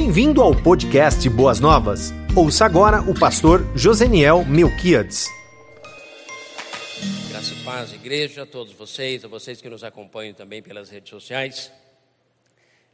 [0.00, 2.12] Bem-vindo ao podcast Boas Novas.
[2.36, 5.26] Ouça agora o pastor Joseniel Melquiades.
[7.28, 11.10] Graça e paz, igreja, a todos vocês, a vocês que nos acompanham também pelas redes
[11.10, 11.72] sociais.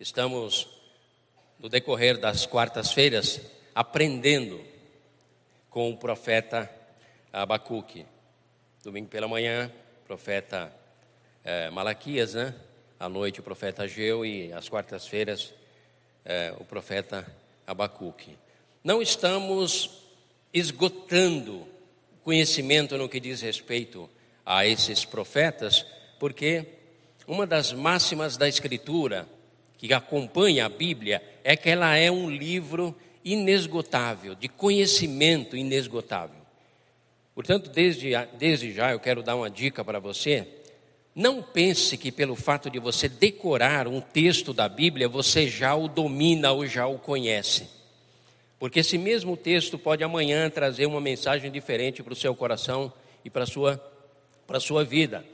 [0.01, 0.67] Estamos,
[1.61, 3.39] no decorrer das quartas-feiras,
[3.75, 4.59] aprendendo
[5.69, 6.71] com o profeta
[7.31, 8.07] Abacuque.
[8.83, 9.71] Domingo pela manhã,
[10.07, 10.73] profeta
[11.45, 12.55] é, Malaquias, né?
[12.99, 15.53] À noite, o profeta Ageu e às quartas-feiras,
[16.25, 17.27] é, o profeta
[17.67, 18.37] Abacuque.
[18.83, 20.03] Não estamos
[20.53, 21.67] esgotando
[22.23, 24.09] conhecimento no que diz respeito
[24.45, 25.85] a esses profetas,
[26.19, 26.67] porque
[27.27, 29.29] uma das máximas da Escritura
[29.77, 36.45] que acompanha a Bíblia é que ela é um livro inesgotável, de conhecimento inesgotável.
[37.35, 40.47] Portanto, desde, desde já eu quero dar uma dica para você.
[41.15, 45.87] Não pense que pelo fato de você decorar um texto da Bíblia, você já o
[45.87, 47.69] domina ou já o conhece.
[48.59, 52.93] Porque esse mesmo texto pode amanhã trazer uma mensagem diferente para o seu coração
[53.25, 53.81] e para a sua,
[54.45, 55.25] para a sua vida.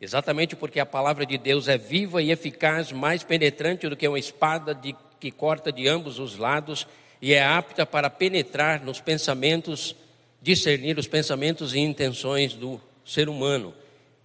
[0.00, 4.18] Exatamente porque a palavra de Deus é viva e eficaz, mais penetrante do que uma
[4.18, 6.86] espada de, que corta de ambos os lados
[7.20, 9.96] e é apta para penetrar nos pensamentos,
[10.40, 13.74] discernir os pensamentos e intenções do ser humano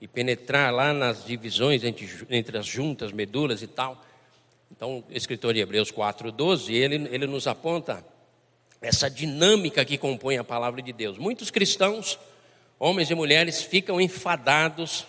[0.01, 4.03] e penetrar lá nas divisões entre, entre as juntas, medulas e tal.
[4.71, 8.05] Então, o escritor de Hebreus 4,12, ele, ele nos aponta
[8.81, 11.17] essa dinâmica que compõe a palavra de Deus.
[11.17, 12.17] Muitos cristãos,
[12.77, 15.05] homens e mulheres, ficam enfadados,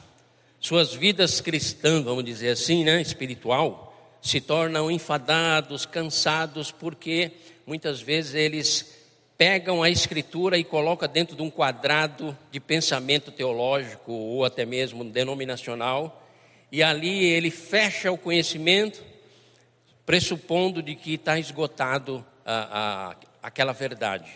[0.58, 7.33] suas vidas cristãs, vamos dizer assim, né, espiritual, se tornam enfadados, cansados, porque
[7.66, 9.00] muitas vezes eles
[9.41, 15.02] pegam a escritura e colocam dentro de um quadrado de pensamento teológico ou até mesmo
[15.02, 16.28] denominacional,
[16.70, 19.02] e ali ele fecha o conhecimento,
[20.05, 24.30] pressupondo de que está esgotado a, a, aquela verdade.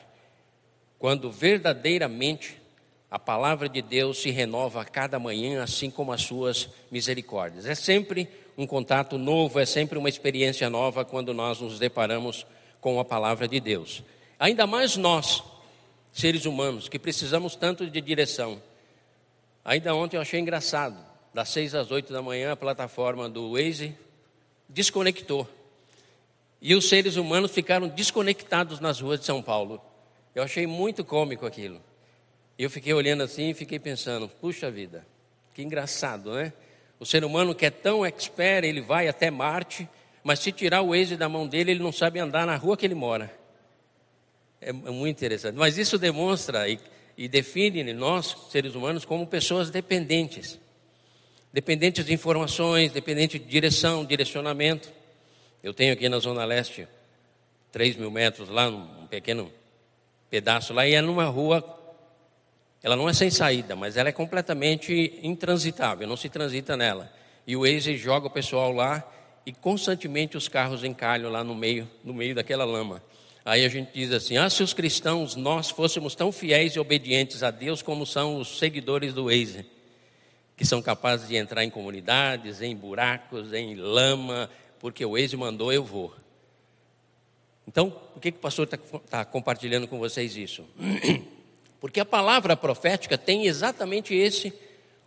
[0.99, 2.59] Quando verdadeiramente
[3.11, 7.67] a palavra de Deus se renova a cada manhã, assim como as suas misericórdias.
[7.67, 8.27] É sempre
[8.57, 12.47] um contato novo, é sempre uma experiência nova quando nós nos deparamos
[12.81, 14.03] com a palavra de Deus.
[14.39, 15.43] Ainda mais nós,
[16.13, 18.61] seres humanos, que precisamos tanto de direção.
[19.65, 20.97] Ainda ontem eu achei engraçado,
[21.33, 23.97] das seis às oito da manhã, a plataforma do Waze
[24.69, 25.49] desconectou.
[26.61, 29.81] E os seres humanos ficaram desconectados nas ruas de São Paulo.
[30.35, 31.81] Eu achei muito cômico aquilo.
[32.59, 35.07] Eu fiquei olhando assim e fiquei pensando, puxa vida,
[35.53, 36.53] que engraçado, né?
[37.01, 39.89] O ser humano que é tão expert, ele vai até Marte,
[40.23, 42.87] mas se tirar o Waze da mão dele, ele não sabe andar na rua que
[42.87, 43.44] ele mora.
[44.65, 45.57] É, é muito interessante.
[45.57, 46.81] Mas isso demonstra e,
[47.19, 50.59] e define nós, seres humanos, como pessoas dependentes.
[51.53, 54.91] Dependentes de informações, dependentes de direção, direcionamento.
[55.63, 56.89] Eu tenho aqui na Zona Leste,
[57.73, 59.53] 3 mil metros lá, um pequeno
[60.31, 61.63] pedaço lá, e é numa rua,
[62.83, 67.13] ela não é sem saída, mas ela é completamente intransitável, não se transita nela.
[67.47, 69.05] E o Waze joga o pessoal lá
[69.45, 73.03] e constantemente os carros encalham lá no meio, no meio daquela lama.
[73.45, 77.43] Aí a gente diz assim: ah, se os cristãos nós fôssemos tão fiéis e obedientes
[77.43, 79.67] a Deus como são os seguidores do Waze,
[80.57, 85.73] que são capazes de entrar em comunidades, em buracos, em lama, porque o Waze mandou,
[85.73, 86.15] eu vou.
[87.69, 88.79] Então, por que, que o pastor está
[89.09, 90.65] tá compartilhando com vocês isso?
[91.81, 94.55] Porque a palavra profética tem exatamente esse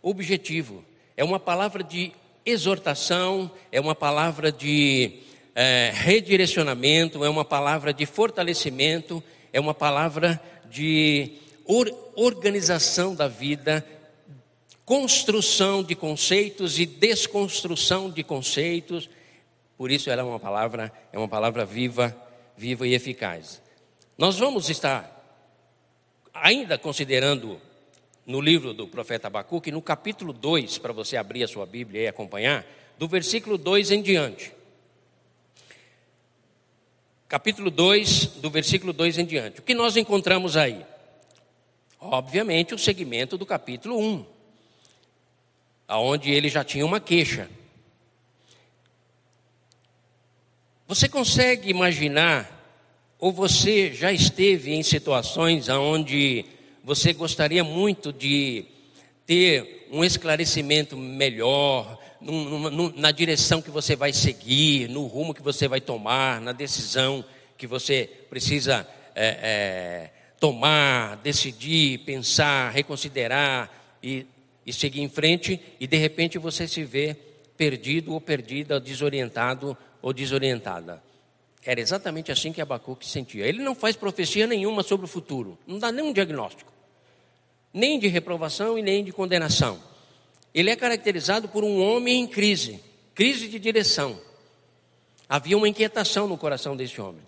[0.00, 0.84] objetivo.
[1.16, 2.12] É uma palavra de
[2.46, 5.18] exortação, é uma palavra de
[5.60, 9.20] é, redirecionamento, é uma palavra de fortalecimento,
[9.52, 11.32] é uma palavra de
[11.64, 13.84] or, organização da vida,
[14.84, 19.10] construção de conceitos e desconstrução de conceitos.
[19.76, 22.16] Por isso ela é uma palavra, é uma palavra viva,
[22.56, 23.60] viva e eficaz.
[24.16, 25.12] Nós vamos estar
[26.32, 27.60] ainda considerando
[28.24, 32.06] no livro do profeta Abacuque, no capítulo 2, para você abrir a sua Bíblia e
[32.06, 32.64] acompanhar,
[32.96, 34.56] do versículo 2 em diante
[37.28, 39.60] capítulo 2, do versículo 2 em diante.
[39.60, 40.84] O que nós encontramos aí?
[42.00, 44.24] Obviamente, o segmento do capítulo 1,
[45.86, 47.50] aonde ele já tinha uma queixa.
[50.86, 52.50] Você consegue imaginar,
[53.18, 56.46] ou você já esteve em situações onde
[56.82, 58.64] você gostaria muito de
[59.26, 65.80] ter um esclarecimento melhor, na direção que você vai seguir, no rumo que você vai
[65.80, 67.24] tomar, na decisão
[67.56, 73.70] que você precisa é, é, tomar, decidir, pensar, reconsiderar
[74.02, 74.26] e,
[74.66, 77.16] e seguir em frente, e de repente você se vê
[77.56, 81.02] perdido ou perdida, desorientado ou desorientada.
[81.64, 83.44] Era exatamente assim que Abacuque sentia.
[83.44, 86.72] Ele não faz profecia nenhuma sobre o futuro, não dá nenhum diagnóstico,
[87.74, 89.87] nem de reprovação e nem de condenação.
[90.54, 92.80] Ele é caracterizado por um homem em crise,
[93.14, 94.20] crise de direção.
[95.28, 97.22] Havia uma inquietação no coração desse homem.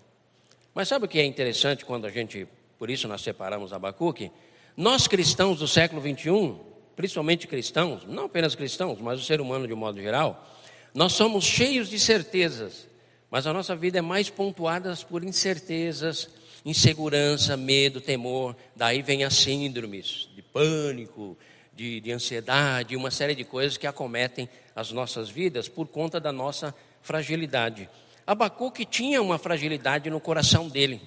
[0.73, 2.47] Mas sabe o que é interessante quando a gente,
[2.79, 4.31] por isso nós separamos Abacuque?
[4.75, 6.57] Nós cristãos do século 21,
[6.95, 10.47] principalmente cristãos, não apenas cristãos, mas o ser humano de um modo geral,
[10.93, 12.87] nós somos cheios de certezas,
[13.29, 16.29] mas a nossa vida é mais pontuada por incertezas,
[16.65, 18.55] insegurança, medo, temor.
[18.75, 21.37] Daí vem as síndromes de pânico,
[21.81, 26.31] de, de ansiedade, uma série de coisas que acometem as nossas vidas por conta da
[26.31, 27.89] nossa fragilidade.
[28.25, 31.01] Abacuque tinha uma fragilidade no coração dele.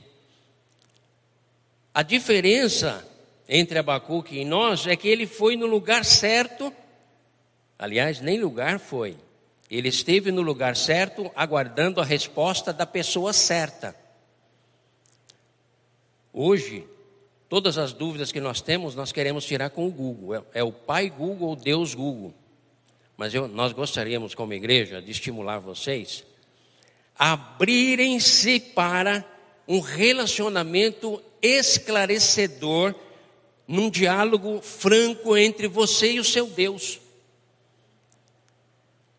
[1.95, 3.09] A diferença
[3.49, 6.75] entre Abacuque e nós é que ele foi no lugar certo,
[7.79, 9.17] aliás, nem lugar foi,
[9.71, 13.95] ele esteve no lugar certo, aguardando a resposta da pessoa certa.
[16.33, 16.85] Hoje,
[17.49, 20.35] todas as dúvidas que nós temos, nós queremos tirar com o Google.
[20.35, 22.35] É, é o Pai Google ou Deus Google.
[23.17, 26.25] Mas eu, nós gostaríamos, como igreja, de estimular vocês
[27.17, 29.25] a abrirem-se para
[29.69, 32.95] um relacionamento esclarecedor,
[33.67, 37.01] num diálogo franco entre você e o seu Deus.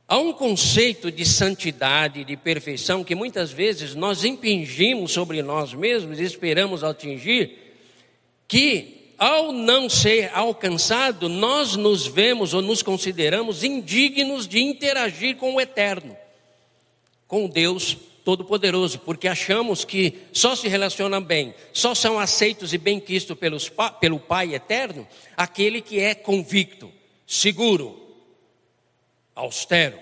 [0.08, 6.20] Há um conceito de santidade, de perfeição, que muitas vezes nós impingimos sobre nós mesmos
[6.20, 7.65] e esperamos atingir,
[8.48, 15.56] que ao não ser alcançado, nós nos vemos ou nos consideramos indignos de interagir com
[15.56, 16.16] o eterno,
[17.28, 23.38] com Deus Todo-Poderoso, porque achamos que só se relacionam bem, só são aceitos e bem-quistos
[24.00, 25.08] pelo Pai eterno,
[25.38, 26.92] aquele que é convicto,
[27.26, 28.02] seguro,
[29.34, 29.98] austero,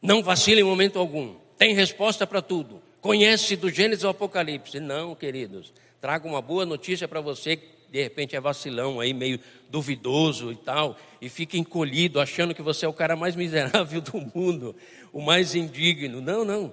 [0.00, 4.78] não vacila em momento algum, tem resposta para tudo, conhece do Gênesis ao Apocalipse.
[4.78, 9.40] Não, queridos, trago uma boa notícia para você que de repente é vacilão aí, meio
[9.68, 14.30] duvidoso e tal, e fica encolhido, achando que você é o cara mais miserável do
[14.34, 14.76] mundo,
[15.12, 16.20] o mais indigno.
[16.20, 16.72] Não, não.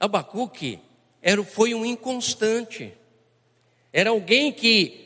[0.00, 0.78] Abacuque
[1.20, 2.92] era, foi um inconstante,
[3.92, 5.02] era alguém que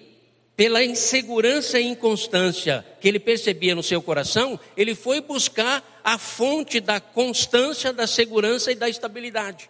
[0.56, 6.80] pela insegurança e inconstância que ele percebia no seu coração, ele foi buscar a fonte
[6.80, 9.68] da constância, da segurança e da estabilidade,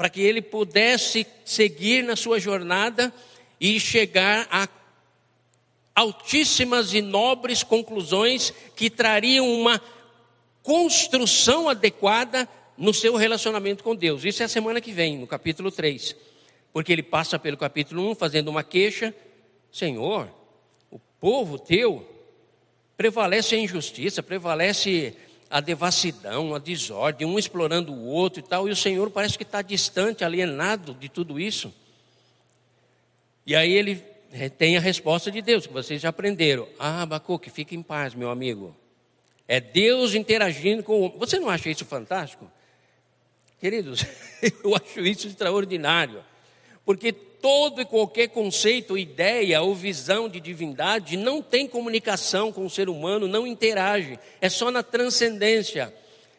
[0.00, 3.12] para que ele pudesse seguir na sua jornada
[3.60, 4.66] e chegar a
[5.94, 9.78] altíssimas e nobres conclusões que trariam uma
[10.62, 12.48] construção adequada
[12.78, 14.24] no seu relacionamento com Deus.
[14.24, 16.16] Isso é a semana que vem, no capítulo 3.
[16.72, 19.14] Porque ele passa pelo capítulo 1 fazendo uma queixa,
[19.70, 20.30] Senhor,
[20.90, 22.08] o povo teu
[22.96, 25.14] prevalece a injustiça, prevalece
[25.50, 29.42] a devassidão, a desordem, um explorando o outro e tal, e o Senhor parece que
[29.42, 31.74] está distante, alienado de tudo isso.
[33.44, 33.96] E aí ele
[34.56, 36.68] tem a resposta de Deus, que vocês já aprenderam.
[36.78, 38.76] Ah, Abacuque, fique em paz, meu amigo.
[39.48, 41.18] É Deus interagindo com o homem.
[41.18, 42.48] Você não acha isso fantástico?
[43.58, 44.06] Queridos,
[44.62, 46.22] eu acho isso extraordinário.
[46.84, 52.70] Porque todo e qualquer conceito, ideia ou visão de divindade não tem comunicação com o
[52.70, 55.92] ser humano, não interage, é só na transcendência,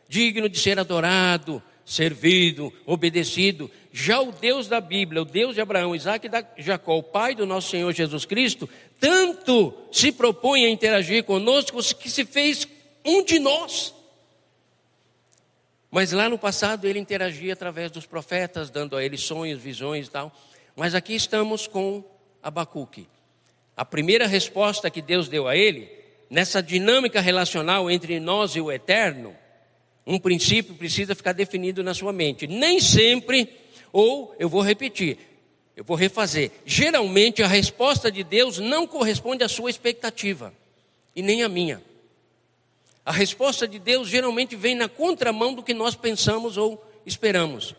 [0.07, 3.69] digno de ser adorado, servido, obedecido.
[3.91, 7.45] Já o Deus da Bíblia, o Deus de Abraão, Isaac e Jacó, o Pai do
[7.45, 12.67] nosso Senhor Jesus Cristo, tanto se propõe a interagir conosco que se fez
[13.03, 13.93] um de nós.
[15.91, 20.09] Mas lá no passado ele interagia através dos profetas, dando a eles sonhos, visões e
[20.09, 20.31] tal.
[20.73, 22.01] Mas aqui estamos com
[22.41, 23.09] Abacuque.
[23.75, 25.91] A primeira resposta que Deus deu a ele,
[26.29, 29.35] nessa dinâmica relacional entre nós e o eterno,
[30.07, 32.47] um princípio precisa ficar definido na sua mente.
[32.47, 33.49] Nem sempre,
[33.91, 35.17] ou eu vou repetir,
[35.75, 36.51] eu vou refazer.
[36.65, 40.53] Geralmente a resposta de Deus não corresponde à sua expectativa
[41.13, 41.81] e nem à minha.
[43.05, 47.75] A resposta de Deus geralmente vem na contramão do que nós pensamos ou esperamos.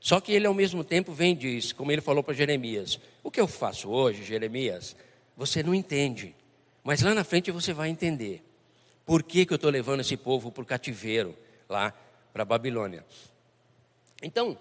[0.00, 3.30] Só que ele ao mesmo tempo vem e diz, como ele falou para Jeremias: O
[3.30, 4.96] que eu faço hoje, Jeremias,
[5.36, 6.34] você não entende,
[6.84, 8.42] mas lá na frente você vai entender.
[9.04, 11.34] Por que, que eu estou levando esse povo para o cativeiro,
[11.68, 11.92] lá
[12.32, 13.04] para a Babilônia?
[14.22, 14.56] Então,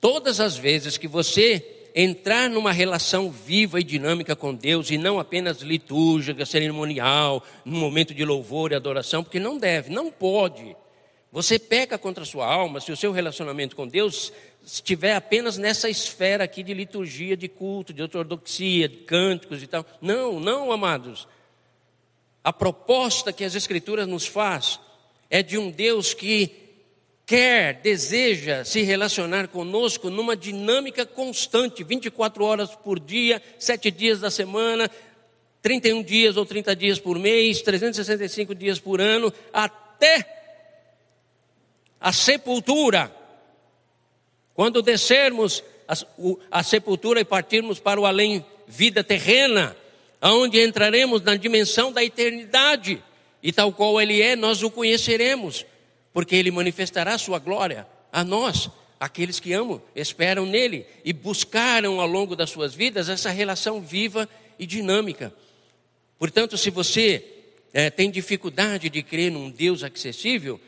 [0.00, 5.18] todas as vezes que você entrar numa relação viva e dinâmica com Deus e não
[5.18, 10.76] apenas litúrgica, cerimonial, num momento de louvor e adoração, porque não deve, não pode.
[11.30, 14.32] Você peca contra a sua alma se o seu relacionamento com Deus
[14.64, 19.84] estiver apenas nessa esfera aqui de liturgia, de culto, de ortodoxia, de cânticos e tal.
[20.00, 21.26] Não, não, amados.
[22.44, 24.78] A proposta que as Escrituras nos faz
[25.30, 26.61] é de um Deus que
[27.32, 34.30] quer, deseja se relacionar conosco numa dinâmica constante, 24 horas por dia, 7 dias da
[34.30, 34.90] semana,
[35.62, 40.26] 31 dias ou 30 dias por mês, 365 dias por ano, até
[41.98, 43.10] a sepultura.
[44.52, 45.94] Quando descermos a,
[46.58, 49.74] a sepultura e partirmos para o além, vida terrena,
[50.20, 53.02] aonde entraremos na dimensão da eternidade,
[53.42, 55.64] e tal qual Ele é, nós o conheceremos
[56.12, 62.06] porque Ele manifestará Sua glória a nós, aqueles que amam, esperam nele e buscaram ao
[62.06, 64.28] longo das suas vidas essa relação viva
[64.58, 65.32] e dinâmica.
[66.18, 67.24] Portanto, se você
[67.72, 70.60] é, tem dificuldade de crer num Deus acessível,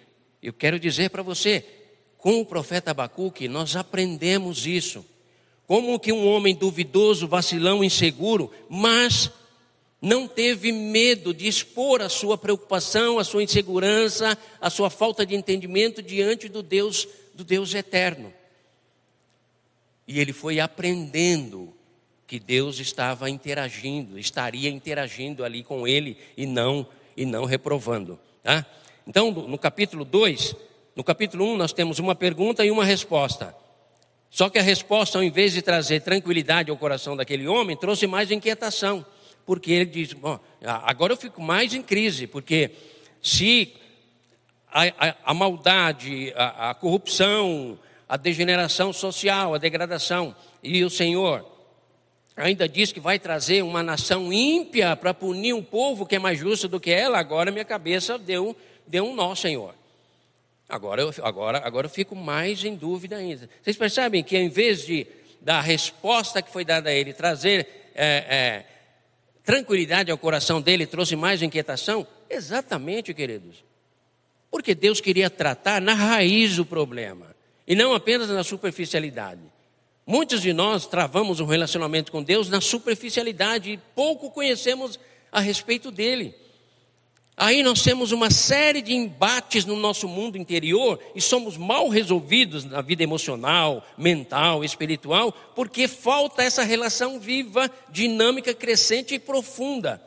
[0.43, 1.65] eu quero dizer para você,
[2.19, 5.05] com o profeta Abacuque, nós aprendemos isso.
[5.67, 9.31] Como que um homem duvidoso, vacilão, inseguro, mas
[10.05, 15.35] não teve medo de expor a sua preocupação, a sua insegurança, a sua falta de
[15.35, 18.31] entendimento diante do Deus, do Deus eterno.
[20.07, 21.73] E ele foi aprendendo
[22.27, 28.67] que Deus estava interagindo, estaria interagindo ali com ele e não e não reprovando, tá?
[29.07, 30.55] Então, no capítulo 2,
[30.95, 33.57] no capítulo 1 um, nós temos uma pergunta e uma resposta.
[34.29, 38.31] Só que a resposta, ao invés de trazer tranquilidade ao coração daquele homem, trouxe mais
[38.31, 39.07] inquietação
[39.47, 42.71] porque ele diz: bom, agora eu fico mais em crise, porque
[43.23, 43.75] se
[44.71, 51.45] a, a, a maldade, a, a corrupção, a degeneração social, a degradação, e o Senhor
[52.37, 56.39] ainda diz que vai trazer uma nação ímpia para punir um povo que é mais
[56.39, 59.75] justo do que ela, agora minha cabeça deu, deu um nó, Senhor.
[60.69, 63.49] Agora eu, agora, agora eu fico mais em dúvida ainda.
[63.63, 65.07] Vocês percebem que, em vez de
[65.41, 68.65] da resposta que foi dada a ele trazer é, é,
[69.45, 72.07] tranquilidade ao coração dele trouxe mais inquietação?
[72.29, 73.63] Exatamente, queridos.
[74.51, 77.35] Porque Deus queria tratar na raiz o problema
[77.67, 79.41] e não apenas na superficialidade.
[80.07, 84.99] Muitos de nós travamos um relacionamento com Deus na superficialidade e pouco conhecemos
[85.33, 86.35] a respeito dele.
[87.37, 92.65] Aí nós temos uma série de embates no nosso mundo interior e somos mal resolvidos
[92.65, 100.01] na vida emocional, mental, espiritual, porque falta essa relação viva, dinâmica, crescente e profunda.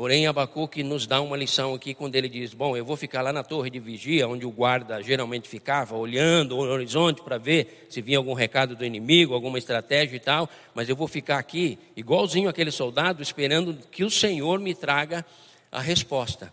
[0.00, 3.34] Porém, Abacuque nos dá uma lição aqui quando ele diz: Bom, eu vou ficar lá
[3.34, 8.00] na torre de vigia, onde o guarda geralmente ficava, olhando o horizonte para ver se
[8.00, 12.48] vinha algum recado do inimigo, alguma estratégia e tal, mas eu vou ficar aqui, igualzinho
[12.48, 15.22] aquele soldado, esperando que o Senhor me traga
[15.70, 16.50] a resposta.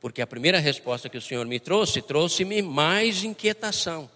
[0.00, 4.10] Porque a primeira resposta que o Senhor me trouxe, trouxe-me mais inquietação.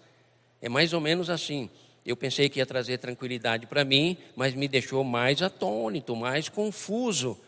[0.61, 1.69] É mais ou menos assim.
[2.05, 7.39] Eu pensei que ia trazer tranquilidade para mim, mas me deixou mais atônito, mais confuso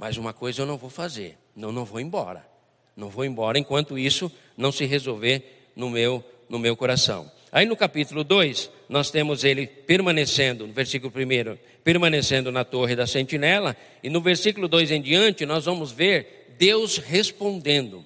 [0.00, 2.48] mas uma coisa eu não vou fazer, não, não vou embora.
[2.96, 7.30] Não vou embora enquanto isso não se resolver no meu, no meu coração.
[7.52, 13.06] Aí no capítulo 2, nós temos ele permanecendo, no versículo 1, permanecendo na torre da
[13.06, 18.02] sentinela, e no versículo 2 em diante, nós vamos ver Deus respondendo.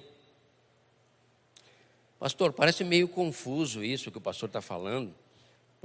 [2.19, 5.15] Pastor, parece meio confuso isso que o pastor está falando.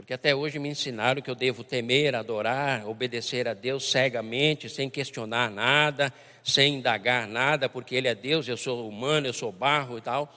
[0.00, 4.88] Porque até hoje me ensinaram que eu devo temer, adorar, obedecer a Deus cegamente, sem
[4.88, 6.10] questionar nada,
[6.42, 10.34] sem indagar nada, porque Ele é Deus, eu sou humano, eu sou barro e tal.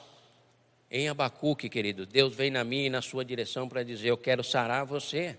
[0.92, 4.44] Em Abacuque, querido, Deus vem na minha e na sua direção para dizer: Eu quero
[4.44, 5.38] sarar você,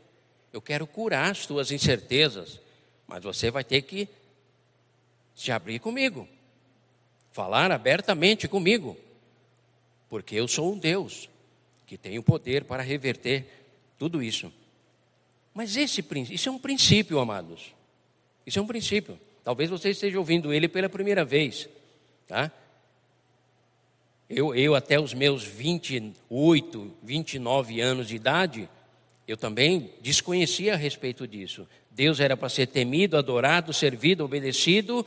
[0.54, 2.58] eu quero curar as tuas incertezas,
[3.06, 4.08] mas você vai ter que
[5.34, 6.26] se abrir comigo,
[7.30, 8.96] falar abertamente comigo,
[10.08, 11.28] porque eu sou um Deus
[11.86, 13.63] que tem o poder para reverter
[14.04, 14.52] tudo isso.
[15.54, 17.74] Mas esse isso é um princípio, amados.
[18.46, 19.18] Isso é um princípio.
[19.42, 21.70] Talvez você esteja ouvindo ele pela primeira vez,
[22.28, 22.52] tá?
[24.28, 28.68] Eu, eu até os meus 28, 29 anos de idade,
[29.26, 31.66] eu também desconhecia a respeito disso.
[31.90, 35.06] Deus era para ser temido, adorado, servido, obedecido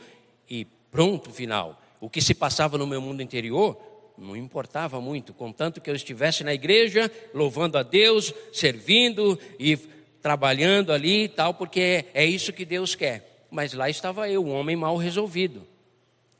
[0.50, 1.80] e pronto, final.
[2.00, 3.80] O que se passava no meu mundo interior
[4.18, 9.76] não importava muito, contanto que eu estivesse na igreja, louvando a Deus, servindo e
[10.20, 13.46] trabalhando ali e tal, porque é isso que Deus quer.
[13.50, 15.66] Mas lá estava eu, um homem mal resolvido,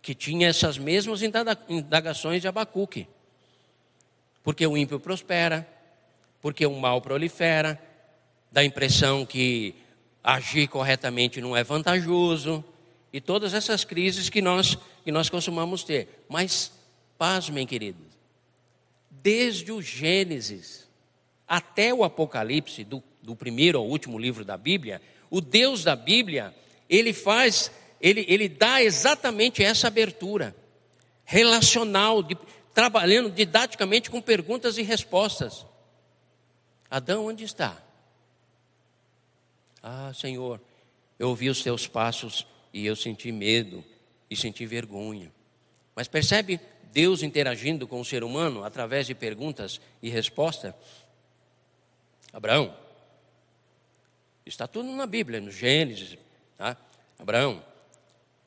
[0.02, 1.22] que tinha essas mesmas
[1.68, 3.06] indagações de Abacuque.
[4.42, 5.66] Porque o ímpio prospera,
[6.40, 7.80] porque o mal prolifera,
[8.50, 9.74] dá a impressão que
[10.22, 12.64] agir corretamente não é vantajoso,
[13.12, 16.24] e todas essas crises que nós, que nós costumamos ter.
[16.28, 16.77] Mas
[17.18, 18.06] Pasmem, queridos.
[19.10, 20.88] Desde o Gênesis
[21.46, 26.54] até o Apocalipse, do, do primeiro ao último livro da Bíblia, o Deus da Bíblia,
[26.88, 27.70] ele faz,
[28.00, 30.54] ele, ele dá exatamente essa abertura
[31.24, 32.36] relacional, de
[32.72, 35.66] trabalhando didaticamente com perguntas e respostas.
[36.88, 37.76] Adão, onde está?
[39.82, 40.60] Ah, Senhor,
[41.18, 43.84] eu ouvi os teus passos e eu senti medo
[44.30, 45.32] e senti vergonha.
[45.94, 46.60] Mas percebe
[46.92, 50.74] Deus interagindo com o ser humano através de perguntas e respostas?
[52.32, 52.74] Abraão,
[54.44, 56.16] está tudo na Bíblia, no Gênesis,
[56.56, 56.76] tá?
[57.18, 57.62] Abraão,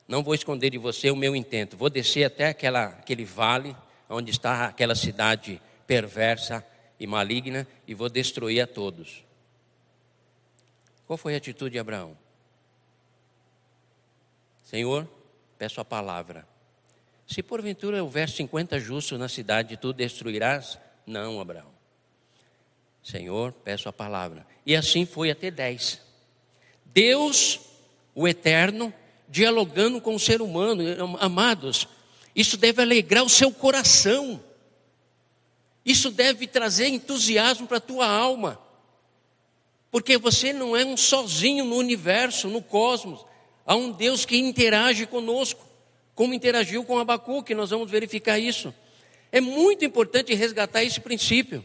[0.06, 3.76] não vou esconder de você o meu intento, vou descer até aquela, aquele vale
[4.08, 6.64] onde está aquela cidade perversa
[6.98, 9.24] e maligna e vou destruir a todos.
[11.06, 12.16] Qual foi a atitude de Abraão?
[14.64, 15.08] Senhor,
[15.58, 16.46] peço a palavra.
[17.26, 20.78] Se porventura houver 50 justos na cidade, tu destruirás?
[21.06, 21.72] Não, Abraão.
[23.02, 24.46] Senhor, peço a palavra.
[24.64, 26.00] E assim foi até 10.
[26.86, 27.60] Deus,
[28.14, 28.92] o eterno,
[29.28, 30.82] dialogando com o ser humano,
[31.18, 31.88] amados,
[32.34, 34.42] isso deve alegrar o seu coração.
[35.84, 38.60] Isso deve trazer entusiasmo para a tua alma.
[39.90, 43.24] Porque você não é um sozinho no universo, no cosmos.
[43.66, 45.61] Há um Deus que interage conosco,
[46.14, 48.74] como interagiu com Abacuque, nós vamos verificar isso.
[49.30, 51.64] É muito importante resgatar esse princípio.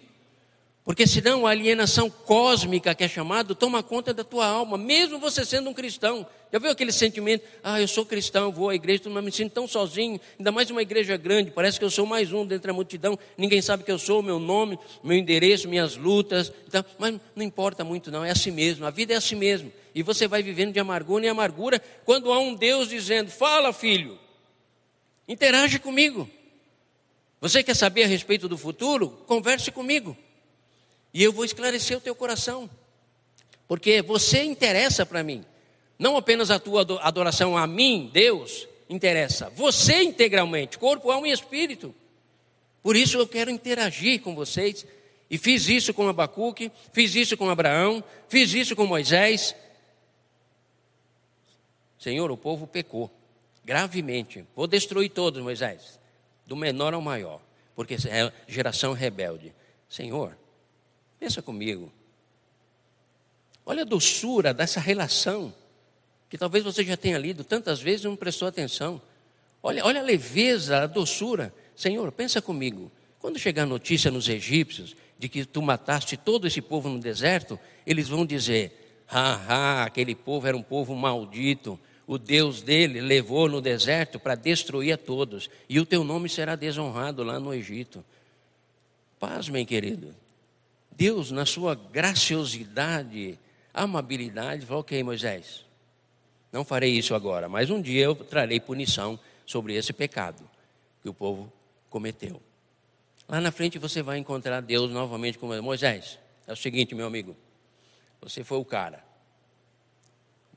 [0.87, 5.43] Porque senão a alienação cósmica que é chamado toma conta da tua alma, mesmo você
[5.43, 6.25] sendo um cristão.
[6.49, 7.43] Já viu aquele sentimento?
[7.61, 10.81] Ah, eu sou cristão, vou à igreja, não me sinto tão sozinho, ainda mais uma
[10.81, 13.99] igreja grande, parece que eu sou mais um dentro da multidão, ninguém sabe que eu
[13.99, 18.51] sou, meu nome, meu endereço, minhas lutas, então, mas não importa muito não, é assim
[18.51, 19.69] mesmo, a vida é assim mesmo.
[19.93, 24.17] E você vai vivendo de amargura em amargura quando há um Deus dizendo: "Fala, filho.
[25.27, 26.29] Interage comigo.
[27.41, 29.09] Você quer saber a respeito do futuro?
[29.27, 30.17] Converse comigo."
[31.13, 32.69] E eu vou esclarecer o teu coração.
[33.67, 35.43] Porque você interessa para mim.
[35.99, 39.49] Não apenas a tua adoração a mim, Deus, interessa.
[39.49, 41.93] Você integralmente, corpo, alma e espírito.
[42.83, 44.85] Por isso eu quero interagir com vocês.
[45.29, 49.53] E fiz isso com Abacuque, fiz isso com Abraão, fiz isso com Moisés.
[51.99, 53.11] Senhor, o povo pecou
[53.67, 54.47] gravemente.
[54.55, 55.99] Vou destruir todos, Moisés,
[56.47, 57.41] do menor ao maior,
[57.75, 59.53] porque é geração rebelde.
[59.87, 60.35] Senhor,
[61.19, 61.91] Pensa comigo.
[63.65, 65.53] Olha a doçura dessa relação,
[66.29, 69.01] que talvez você já tenha lido tantas vezes e não prestou atenção.
[69.61, 71.53] Olha, olha a leveza, a doçura.
[71.75, 72.91] Senhor, pensa comigo.
[73.19, 77.59] Quando chegar a notícia nos egípcios de que tu mataste todo esse povo no deserto,
[77.85, 81.79] eles vão dizer: ah, aquele povo era um povo maldito.
[82.07, 86.55] O Deus dele levou no deserto para destruir a todos, e o teu nome será
[86.55, 88.03] desonrado lá no Egito.
[89.19, 90.15] Pasmem, querido.
[90.89, 93.37] Deus, na sua graciosidade,
[93.73, 95.65] amabilidade, falou: Ok, Moisés,
[96.51, 100.41] não farei isso agora, mas um dia eu trarei punição sobre esse pecado
[101.03, 101.51] que o povo
[101.89, 102.41] cometeu.
[103.27, 106.17] Lá na frente você vai encontrar Deus novamente com Moisés.
[106.47, 107.35] É o seguinte, meu amigo,
[108.21, 109.03] você foi o cara,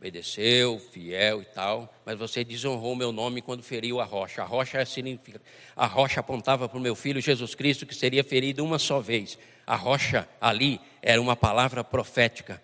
[0.01, 4.41] obedeceu, fiel e tal, mas você desonrou meu nome quando feriu a rocha.
[4.41, 5.39] A rocha significa,
[5.77, 9.39] a rocha apontava para o meu filho Jesus Cristo que seria ferido uma só vez.
[9.67, 12.63] A rocha ali era uma palavra profética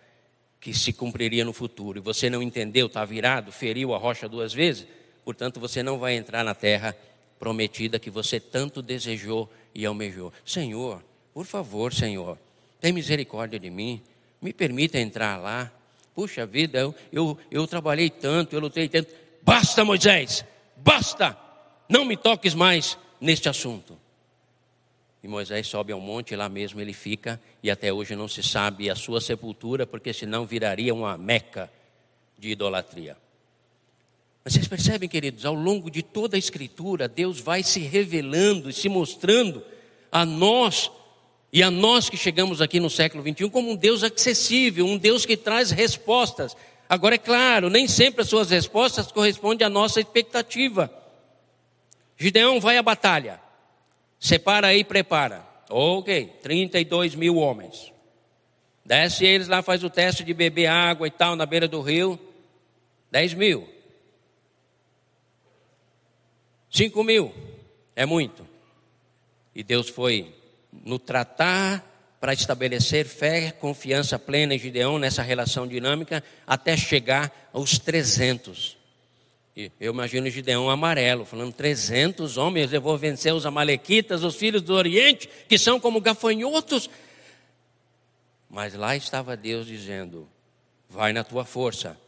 [0.58, 1.98] que se cumpriria no futuro.
[1.98, 4.86] E você não entendeu, está virado, feriu a rocha duas vezes,
[5.22, 6.96] portanto você não vai entrar na terra
[7.38, 10.32] prometida que você tanto desejou e almejou.
[10.42, 12.38] Senhor, por favor, Senhor,
[12.80, 14.02] tem misericórdia de mim,
[14.40, 15.70] me permita entrar lá.
[16.16, 19.12] Puxa vida, eu, eu, eu trabalhei tanto, eu lutei tanto.
[19.42, 21.36] Basta, Moisés, basta,
[21.86, 23.98] não me toques mais neste assunto.
[25.22, 28.88] E Moisés sobe ao monte, lá mesmo ele fica, e até hoje não se sabe
[28.88, 31.70] a sua sepultura, porque senão viraria uma meca
[32.38, 33.14] de idolatria.
[34.42, 38.72] Mas vocês percebem, queridos, ao longo de toda a Escritura, Deus vai se revelando e
[38.72, 39.62] se mostrando
[40.10, 40.90] a nós
[41.52, 45.24] e a nós que chegamos aqui no século 21 como um Deus acessível, um Deus
[45.24, 46.56] que traz respostas.
[46.88, 50.90] Agora, é claro, nem sempre as suas respostas correspondem à nossa expectativa.
[52.16, 53.40] Gideão vai à batalha,
[54.18, 55.46] separa e prepara.
[55.68, 57.92] Ok, 32 mil homens.
[58.84, 62.18] Desce eles lá, faz o teste de beber água e tal na beira do rio.
[63.10, 63.68] 10 mil.
[66.70, 67.34] 5 mil.
[67.96, 68.46] É muito.
[69.54, 70.35] E Deus foi
[70.86, 71.84] no tratar
[72.20, 78.78] para estabelecer fé, confiança plena em Gideão nessa relação dinâmica até chegar aos 300.
[79.56, 84.62] E eu imagino Gideão amarelo, falando: 300 homens, eu vou vencer os amalequitas, os filhos
[84.62, 86.88] do Oriente, que são como gafanhotos.
[88.48, 90.28] Mas lá estava Deus dizendo:
[90.88, 91.98] vai na tua força,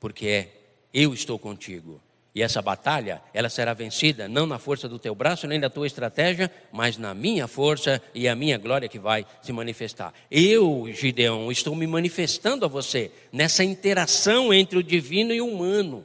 [0.00, 0.48] porque
[0.94, 2.00] eu estou contigo.
[2.34, 5.86] E essa batalha, ela será vencida não na força do teu braço, nem da tua
[5.86, 10.12] estratégia, mas na minha força e a minha glória que vai se manifestar.
[10.28, 16.04] Eu, Gideão, estou me manifestando a você nessa interação entre o divino e o humano.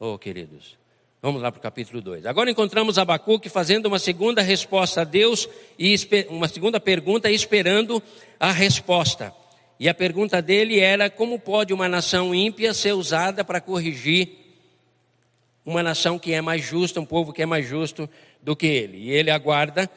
[0.00, 0.78] Oh, queridos,
[1.20, 2.24] vamos lá para o capítulo 2.
[2.24, 5.94] Agora encontramos Abacuque fazendo uma segunda resposta a Deus e
[6.30, 8.02] uma segunda pergunta esperando
[8.40, 9.34] a resposta.
[9.78, 14.41] E a pergunta dele era: como pode uma nação ímpia ser usada para corrigir
[15.64, 18.08] uma nação que é mais justa, um povo que é mais justo
[18.40, 18.98] do que ele.
[18.98, 19.88] E ele aguarda,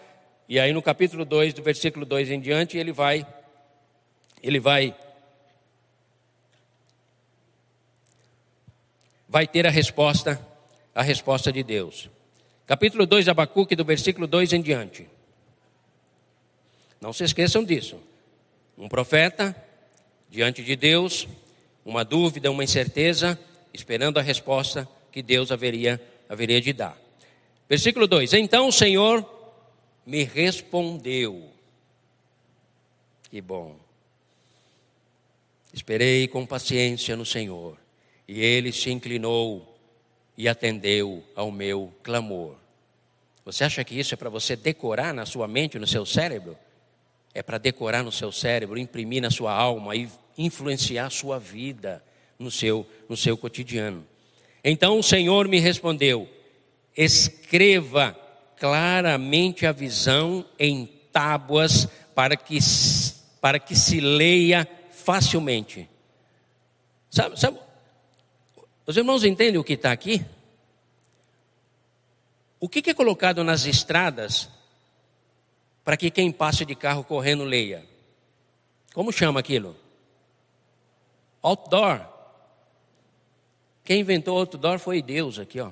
[0.47, 3.25] e aí no capítulo 2, do versículo 2 em diante, ele vai
[4.43, 4.95] ele vai
[9.27, 10.39] vai ter a resposta,
[10.93, 12.09] a resposta de Deus.
[12.67, 15.07] Capítulo 2 de Abacuque, do versículo 2 em diante.
[17.01, 17.99] Não se esqueçam disso.
[18.77, 19.55] Um profeta
[20.29, 21.27] diante de Deus,
[21.83, 23.37] uma dúvida, uma incerteza,
[23.73, 27.01] esperando a resposta que Deus haveria, haveria de dar.
[27.69, 29.25] Versículo 2: Então o Senhor
[30.05, 31.49] me respondeu.
[33.29, 33.77] Que bom.
[35.71, 37.77] Esperei com paciência no Senhor,
[38.27, 39.73] e ele se inclinou
[40.37, 42.57] e atendeu ao meu clamor.
[43.45, 46.57] Você acha que isso é para você decorar na sua mente, no seu cérebro?
[47.33, 52.03] É para decorar no seu cérebro, imprimir na sua alma e influenciar a sua vida
[52.37, 54.05] no seu, no seu cotidiano.
[54.67, 56.27] Então o Senhor me respondeu:
[56.97, 58.17] escreva
[58.57, 62.57] claramente a visão em tábuas para que,
[63.39, 65.87] para que se leia facilmente.
[67.11, 67.59] Sabe, sabe,
[68.87, 70.25] os irmãos entendem o que está aqui?
[72.59, 74.49] O que, que é colocado nas estradas
[75.83, 77.85] para que quem passe de carro correndo leia?
[78.95, 79.75] Como chama aquilo?
[81.43, 82.14] Outdoor.
[83.85, 85.71] Quem inventou o outdoor foi Deus aqui, ó.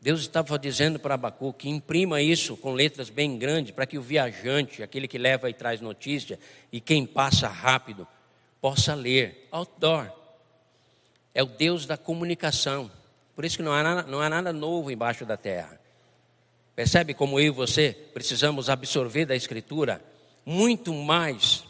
[0.00, 4.82] Deus estava dizendo para Abacuque, imprima isso com letras bem grandes, para que o viajante,
[4.82, 6.38] aquele que leva e traz notícia,
[6.70, 8.06] e quem passa rápido,
[8.60, 9.48] possa ler.
[9.50, 10.12] Outdoor.
[11.34, 12.90] É o Deus da comunicação.
[13.34, 15.80] Por isso que não há nada, não há nada novo embaixo da terra.
[16.74, 20.04] Percebe como eu e você precisamos absorver da Escritura
[20.44, 21.64] muito mais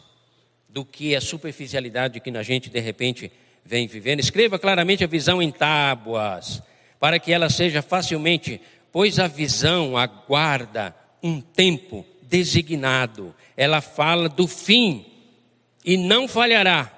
[0.67, 3.31] do que a superficialidade que a gente de repente
[3.67, 4.21] vem vivendo.
[4.21, 6.63] Escreva claramente a visão em tábuas,
[6.99, 8.61] para que ela seja facilmente,
[8.93, 13.35] pois a visão aguarda um tempo designado.
[13.57, 15.05] Ela fala do fim
[15.83, 16.93] e não falhará.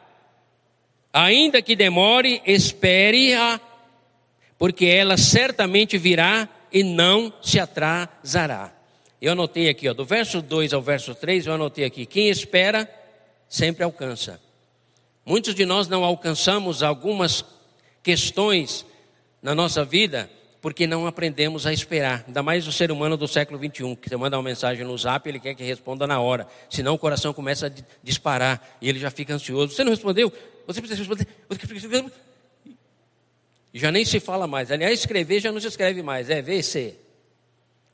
[1.11, 3.59] Ainda que demore, espere-a,
[4.59, 8.71] porque ela certamente virá e não se atrasará.
[9.19, 12.87] Eu anotei aqui, ó, do verso 2 ao verso 3, eu anotei aqui: quem espera
[13.49, 14.39] sempre alcança.
[15.29, 17.45] Muitos de nós não alcançamos algumas
[18.01, 18.83] questões
[19.43, 20.27] na nossa vida
[20.59, 22.23] porque não aprendemos a esperar.
[22.25, 25.29] Ainda mais o ser humano do século 21, que você manda uma mensagem no zap,
[25.29, 26.47] ele quer que responda na hora.
[26.67, 29.75] Senão o coração começa a disparar e ele já fica ansioso.
[29.75, 30.33] Você não respondeu?
[30.65, 31.27] Você precisa responder.
[33.71, 34.71] Já nem se fala mais.
[34.71, 36.31] Aliás, escrever já não se escreve mais.
[36.31, 36.95] É VC.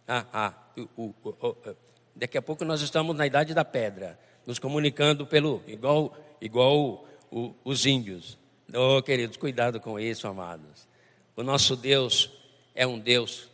[0.08, 0.54] Ah, ah.
[0.78, 1.76] Uh, uh, uh,
[2.16, 4.18] Daqui a pouco nós estamos na idade da pedra,
[4.48, 8.38] nos comunicando pelo igual igual o, os índios.
[8.74, 10.88] Oh, queridos, cuidado com isso, amados.
[11.36, 12.32] O nosso Deus
[12.74, 13.50] é um Deus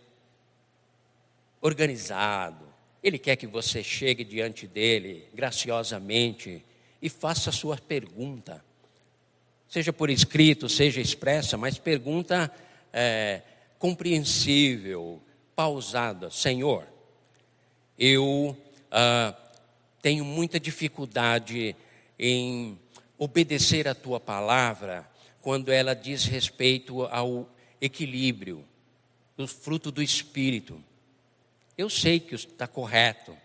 [1.60, 2.64] organizado.
[3.02, 6.64] Ele quer que você chegue diante dele graciosamente
[7.02, 8.64] e faça a sua pergunta.
[9.68, 12.54] Seja por escrito, seja expressa, mas pergunta
[12.94, 13.42] é,
[13.80, 15.20] compreensível,
[15.56, 16.30] pausada.
[16.30, 16.86] Senhor,
[17.98, 18.56] eu
[18.92, 19.36] ah,
[20.04, 21.76] tenho muita dificuldade
[22.20, 22.78] em
[23.22, 25.08] obedecer a tua palavra
[25.44, 27.48] quando ela diz respeito ao
[27.80, 28.66] equilíbrio,
[29.38, 30.84] do fruto do espírito.
[31.78, 33.38] Eu sei que está correto,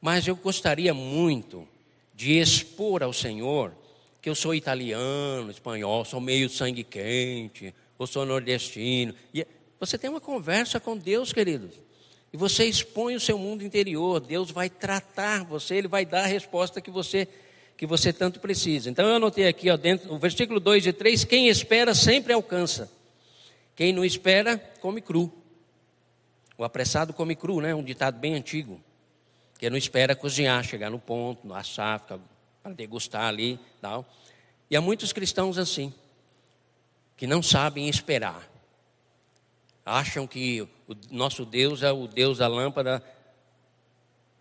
[0.00, 1.66] mas eu gostaria muito
[2.12, 3.72] de expor ao Senhor
[4.20, 9.14] que eu sou italiano, espanhol, sou meio sangue quente, ou sou nordestino.
[9.32, 9.46] E
[9.78, 11.76] você tem uma conversa com Deus, queridos.
[12.32, 14.18] E você expõe o seu mundo interior.
[14.18, 17.28] Deus vai tratar você, Ele vai dar a resposta que você
[17.76, 18.90] que você tanto precisa.
[18.90, 22.90] Então eu anotei aqui, ó, dentro, o versículo 2 e 3, quem espera sempre alcança.
[23.74, 25.32] Quem não espera, come cru.
[26.56, 27.74] O apressado come cru, né?
[27.74, 28.80] Um ditado bem antigo.
[29.58, 32.18] Que não espera cozinhar, chegar no ponto, no assar, ficar,
[32.62, 34.06] para degustar ali, tal.
[34.70, 35.92] E há muitos cristãos assim,
[37.16, 38.48] que não sabem esperar.
[39.84, 40.68] Acham que o
[41.10, 43.02] nosso Deus é o Deus da lâmpada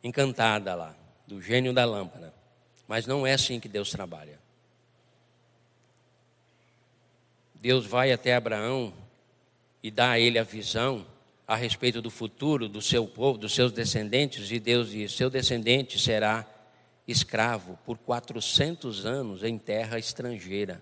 [0.03, 0.95] encantada lá,
[1.27, 2.33] do gênio da lâmpada.
[2.93, 4.37] Mas não é assim que Deus trabalha.
[7.55, 8.93] Deus vai até Abraão
[9.81, 11.03] e dá a ele a visão
[11.47, 15.97] a respeito do futuro do seu povo, dos seus descendentes, e Deus diz: seu descendente
[15.97, 16.45] será
[17.07, 20.79] escravo por 400 anos em terra estrangeira.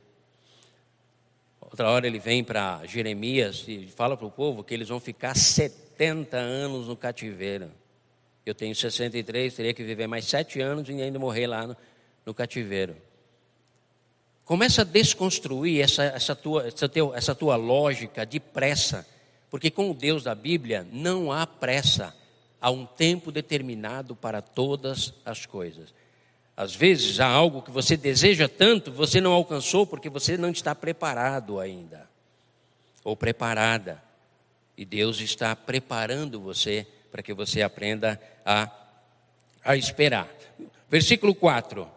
[1.62, 5.34] Outra hora ele vem para Jeremias e fala para o povo que eles vão ficar
[5.34, 7.71] 70 anos no cativeiro.
[8.45, 11.74] Eu tenho 63, teria que viver mais sete anos e ainda morrer lá
[12.26, 12.96] no, cativeiro.
[14.46, 19.08] Começa a desconstruir essa, essa, tua, essa, teu, essa tua lógica de pressa,
[19.50, 22.16] porque com o Deus da Bíblia não há pressa,
[22.60, 25.94] há um tempo determinado para todas as coisas.
[26.56, 30.76] Às vezes há algo que você deseja tanto, você não alcançou porque você não está
[30.76, 32.10] preparado ainda,
[33.04, 34.04] ou preparada.
[34.78, 38.70] E Deus está preparando você para que você aprenda a,
[39.64, 40.28] a esperar.
[40.90, 41.88] Versículo 4: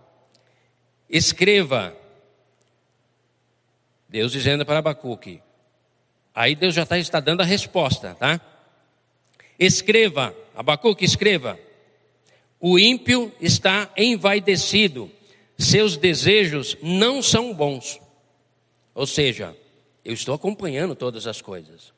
[1.09, 1.97] Escreva,
[4.09, 5.43] Deus dizendo para Abacuque,
[6.35, 8.41] aí Deus já está, está dando a resposta, tá?
[9.59, 11.59] Escreva, Abacuque, escreva
[12.67, 15.11] o ímpio está envaidecido,
[15.59, 18.01] seus desejos não são bons.
[18.95, 19.55] Ou seja,
[20.03, 21.93] eu estou acompanhando todas as coisas.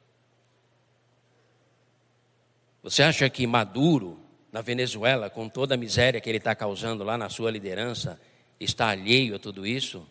[2.83, 4.19] Você acha que Maduro,
[4.51, 8.21] na Venezuela, com toda a miséria que ele está causando lá na sua liderança,
[8.59, 10.07] está alheio a tudo isso?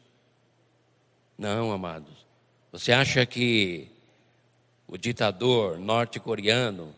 [1.38, 2.26] Não, amados.
[2.72, 3.90] Você acha que
[4.88, 6.96] o ditador norte-coreano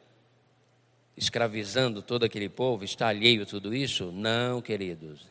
[1.18, 4.12] escravizando todo aquele povo, está alheio a tudo isso?
[4.12, 5.22] Não, queridos.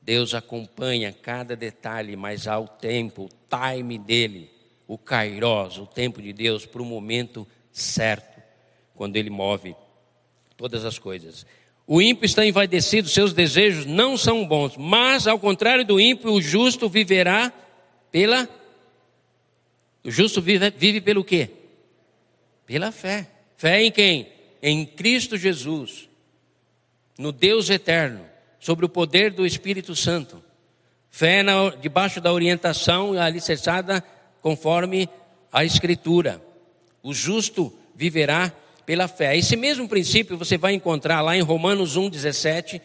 [0.00, 4.50] Deus acompanha cada detalhe, mas há o tempo, o time dele,
[4.86, 8.40] o kairos, o tempo de Deus para o momento certo,
[8.94, 9.76] quando ele move
[10.56, 11.44] todas as coisas.
[11.86, 16.42] O ímpio está envaidecido, seus desejos não são bons, mas ao contrário do ímpio, o
[16.42, 17.52] justo viverá
[18.10, 18.48] pela.
[20.02, 21.50] O justo vive, vive pelo quê?
[22.66, 23.30] Pela fé.
[23.56, 24.36] Fé em quem?
[24.62, 26.08] em Cristo Jesus,
[27.16, 28.26] no Deus eterno,
[28.58, 30.42] sobre o poder do Espírito Santo.
[31.08, 34.02] Fé na, debaixo da orientação alicerçada
[34.40, 35.08] conforme
[35.52, 36.42] a Escritura.
[37.00, 38.52] O justo viverá
[38.86, 39.36] pela fé.
[39.36, 42.80] Esse mesmo princípio você vai encontrar lá em Romanos 1,17.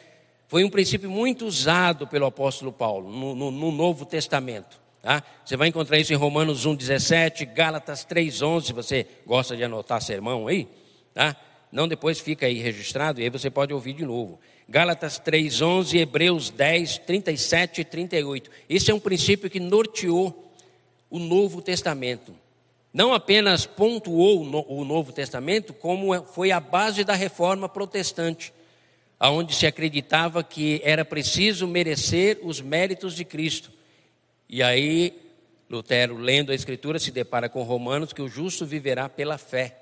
[0.47, 4.81] Foi um princípio muito usado pelo apóstolo Paulo no, no, no Novo Testamento.
[5.01, 5.23] Tá?
[5.45, 8.73] Você vai encontrar isso em Romanos 1,17, Gálatas 3,11.
[8.73, 10.67] Você gosta de anotar sermão aí?
[11.13, 11.37] Tá?
[11.71, 14.39] não depois fica aí registrado e aí você pode ouvir de novo.
[14.67, 18.51] Gálatas 3:11, Hebreus 10, 37 e 38.
[18.69, 20.51] Esse é um princípio que norteou
[21.09, 22.35] o Novo Testamento.
[22.93, 28.53] Não apenas pontuou o Novo Testamento, como é, foi a base da reforma protestante,
[29.19, 33.71] aonde se acreditava que era preciso merecer os méritos de Cristo.
[34.49, 35.21] E aí
[35.71, 39.77] Lutero, lendo a Escritura, se depara com Romanos que o justo viverá pela fé.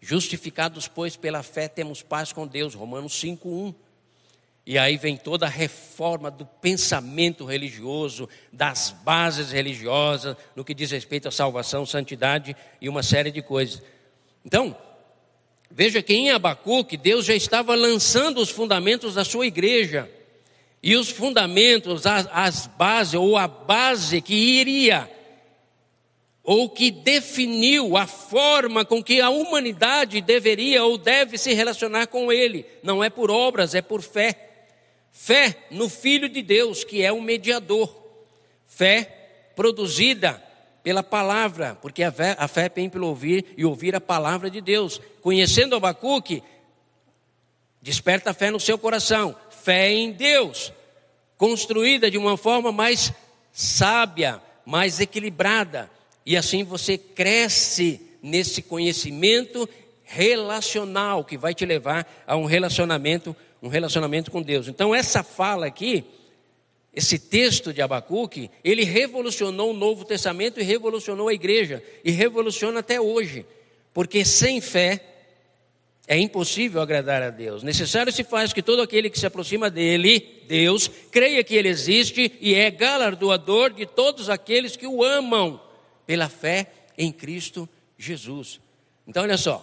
[0.00, 2.74] Justificados, pois, pela fé, temos paz com Deus.
[2.74, 3.74] Romanos 5:1.
[4.68, 10.90] E aí vem toda a reforma do pensamento religioso, das bases religiosas, no que diz
[10.90, 13.80] respeito à salvação, santidade e uma série de coisas.
[14.44, 14.76] Então,
[15.70, 20.06] veja que em Abacuque, Deus já estava lançando os fundamentos da sua igreja.
[20.82, 25.10] E os fundamentos, as, as bases, ou a base que iria
[26.42, 32.30] ou que definiu a forma com que a humanidade deveria ou deve se relacionar com
[32.30, 32.64] Ele.
[32.82, 34.47] Não é por obras, é por fé.
[35.12, 37.94] Fé no Filho de Deus, que é o mediador.
[38.66, 40.42] Fé produzida
[40.82, 44.60] pela palavra, porque a fé, a fé vem pelo ouvir e ouvir a palavra de
[44.60, 45.00] Deus.
[45.20, 46.42] Conhecendo Abacuque,
[47.82, 49.36] desperta a fé no seu coração.
[49.50, 50.72] Fé em Deus,
[51.36, 53.12] construída de uma forma mais
[53.52, 55.90] sábia, mais equilibrada
[56.28, 59.66] e assim você cresce nesse conhecimento
[60.04, 64.68] relacional que vai te levar a um relacionamento, um relacionamento com Deus.
[64.68, 66.04] Então essa fala aqui,
[66.94, 72.80] esse texto de Abacuque, ele revolucionou o Novo Testamento e revolucionou a igreja e revoluciona
[72.80, 73.44] até hoje,
[73.92, 75.04] porque sem fé
[76.06, 77.62] é impossível agradar a Deus.
[77.62, 82.32] Necessário se faz que todo aquele que se aproxima dele, Deus, creia que ele existe
[82.40, 85.60] e é galardoador de todos aqueles que o amam
[86.06, 87.68] pela fé em Cristo
[87.98, 88.58] Jesus.
[89.06, 89.62] Então, olha só.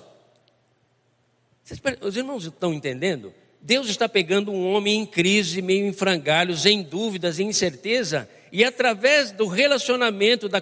[2.01, 3.33] Os irmãos estão entendendo?
[3.65, 8.63] Deus está pegando um homem em crise, meio em frangalhos, em dúvidas, em incerteza, e
[8.63, 10.61] através do relacionamento, da,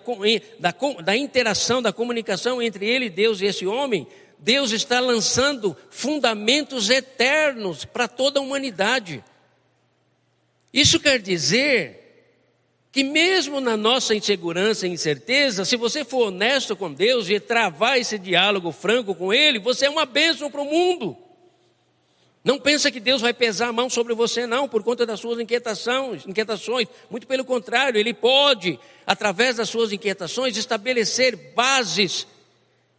[0.57, 4.07] da, da interação, da comunicação entre ele, Deus e esse homem,
[4.39, 9.21] Deus está lançando fundamentos eternos para toda a humanidade.
[10.73, 12.29] Isso quer dizer
[12.89, 17.99] que mesmo na nossa insegurança e incerteza, se você for honesto com Deus e travar
[17.99, 21.17] esse diálogo franco com Ele, você é uma bênção para o mundo.
[22.43, 25.39] Não pensa que Deus vai pesar a mão sobre você, não, por conta das suas
[25.39, 26.89] inquietações, inquietações.
[27.10, 28.77] Muito pelo contrário, Ele pode,
[29.08, 32.27] através das suas inquietações, estabelecer bases,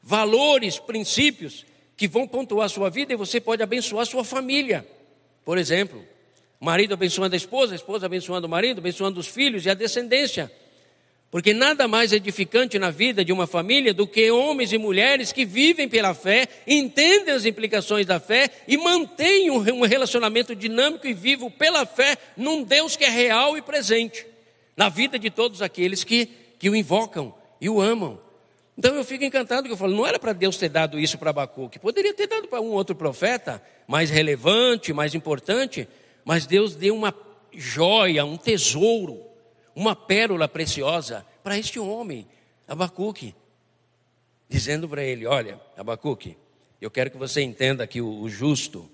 [0.02, 4.86] valores, princípios que vão pontuar a sua vida e você pode abençoar a sua família.
[5.44, 6.02] Por exemplo,
[6.58, 9.74] o marido abençoando a esposa, a esposa abençoando o marido, abençoando os filhos e a
[9.74, 10.50] descendência.
[11.34, 15.44] Porque nada mais edificante na vida de uma família do que homens e mulheres que
[15.44, 21.50] vivem pela fé, entendem as implicações da fé e mantêm um relacionamento dinâmico e vivo
[21.50, 24.24] pela fé num Deus que é real e presente
[24.76, 28.16] na vida de todos aqueles que, que o invocam e o amam.
[28.78, 31.30] Então eu fico encantado que eu falo, não era para Deus ter dado isso para
[31.30, 35.88] Abacuque, poderia ter dado para um outro profeta mais relevante, mais importante,
[36.24, 37.12] mas Deus deu uma
[37.52, 39.23] joia, um tesouro
[39.74, 42.26] uma pérola preciosa para este homem,
[42.66, 43.34] Abacuque,
[44.48, 46.36] dizendo para ele: Olha, Abacuque,
[46.80, 48.88] eu quero que você entenda que o, justo,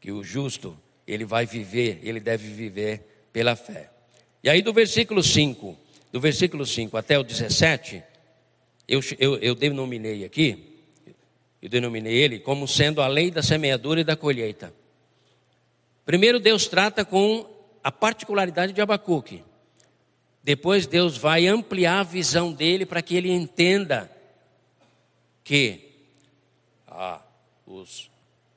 [0.00, 3.90] que o justo, ele vai viver, ele deve viver pela fé.
[4.42, 5.76] E aí do versículo 5,
[6.10, 8.02] do versículo 5 até o 17,
[8.88, 10.80] eu, eu, eu denominei aqui,
[11.60, 14.72] eu denominei ele como sendo a lei da semeadura e da colheita.
[16.04, 17.51] Primeiro Deus trata com
[17.82, 19.42] a particularidade de Abacuque.
[20.42, 24.10] Depois Deus vai ampliar a visão dele para que ele entenda
[25.44, 25.88] que
[26.86, 27.20] ah,
[27.66, 28.10] os,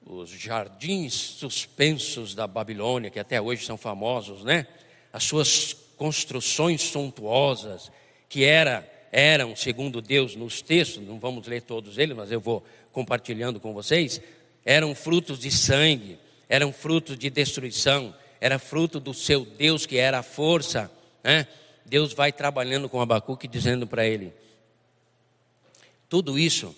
[0.06, 4.68] os jardins suspensos da Babilônia, que até hoje são famosos, né?
[5.14, 7.92] As suas construções suntuosas,
[8.28, 12.64] que era, eram, segundo Deus, nos textos, não vamos ler todos eles, mas eu vou
[12.92, 14.22] compartilhando com vocês,
[14.66, 16.18] eram frutos de sangue,
[16.50, 20.92] eram frutos de destruição, era fruto do seu Deus que era a força.
[21.24, 21.48] Né?
[21.86, 24.34] Deus vai trabalhando com Abacuque, dizendo para ele:
[26.10, 26.76] tudo isso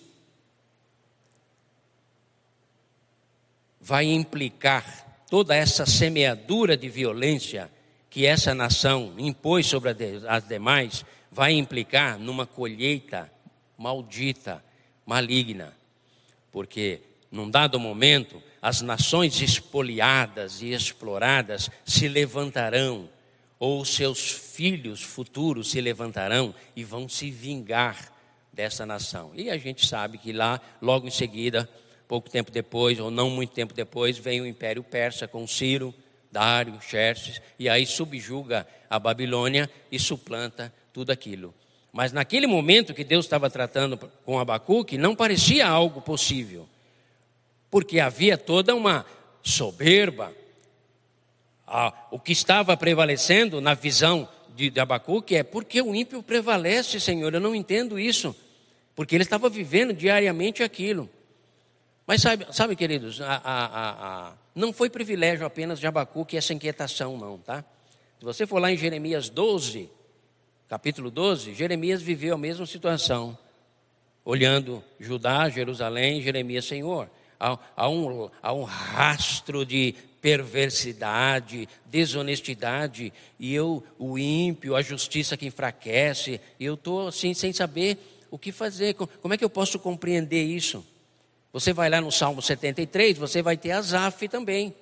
[3.80, 7.70] vai implicar toda essa semeadura de violência
[8.10, 9.94] que essa nação impôs sobre
[10.26, 13.30] as demais, vai implicar numa colheita
[13.78, 14.62] maldita,
[15.06, 15.72] maligna,
[16.50, 23.08] porque num dado momento as nações espoliadas e exploradas se levantarão,
[23.58, 28.12] ou seus filhos futuros se levantarão e vão se vingar
[28.52, 29.32] dessa nação.
[29.34, 31.68] E a gente sabe que lá, logo em seguida,
[32.06, 35.94] pouco tempo depois, ou não muito tempo depois, vem o Império Persa com Ciro,
[36.30, 41.54] Dário, Xerxes, e aí subjuga a Babilônia e suplanta tudo aquilo.
[41.92, 46.68] Mas naquele momento que Deus estava tratando com Abacuque, não parecia algo possível
[47.70, 49.04] porque havia toda uma
[49.42, 50.32] soberba.
[51.66, 56.98] Ah, o que estava prevalecendo na visão de, de Abacuque é porque o ímpio prevalece,
[56.98, 57.32] Senhor.
[57.32, 58.34] Eu não entendo isso,
[58.94, 61.08] porque ele estava vivendo diariamente aquilo.
[62.06, 67.18] Mas sabe, sabe queridos, a, a, a, não foi privilégio apenas de Abacuque essa inquietação,
[67.18, 67.62] não, tá?
[68.18, 69.90] Se você for lá em Jeremias 12,
[70.68, 73.36] capítulo 12, Jeremias viveu a mesma situação,
[74.24, 84.18] olhando Judá, Jerusalém, Jeremias, Senhor, há, um, um rastro de perversidade, desonestidade, e eu, o
[84.18, 87.98] ímpio, a justiça que enfraquece, e eu estou assim, sem saber
[88.30, 90.84] o que fazer, como é que eu posso compreender isso?
[91.52, 94.74] Você vai lá no Salmo 73, você vai ter Asaf também,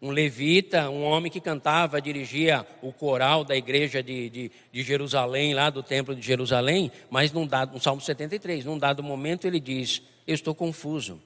[0.00, 5.54] um levita, um homem que cantava, dirigia o coral da igreja de, de, de Jerusalém,
[5.54, 9.60] lá do templo de Jerusalém, mas num dado, no Salmo 73, num dado momento ele
[9.60, 11.20] diz: Eu estou confuso.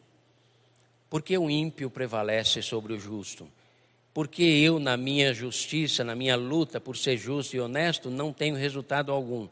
[1.10, 3.48] Porque o ímpio prevalece sobre o justo?
[4.14, 8.54] Porque eu, na minha justiça, na minha luta por ser justo e honesto, não tenho
[8.54, 9.48] resultado algum.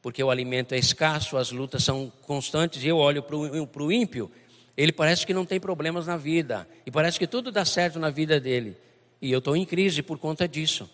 [0.00, 4.30] Porque o alimento é escasso, as lutas são constantes, e eu olho para o ímpio,
[4.76, 8.08] ele parece que não tem problemas na vida, e parece que tudo dá certo na
[8.08, 8.76] vida dele.
[9.20, 10.88] E eu estou em crise por conta disso.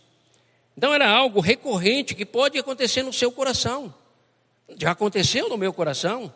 [0.76, 3.94] Então era algo recorrente que pode acontecer no seu coração.
[4.78, 6.32] Já aconteceu no meu coração.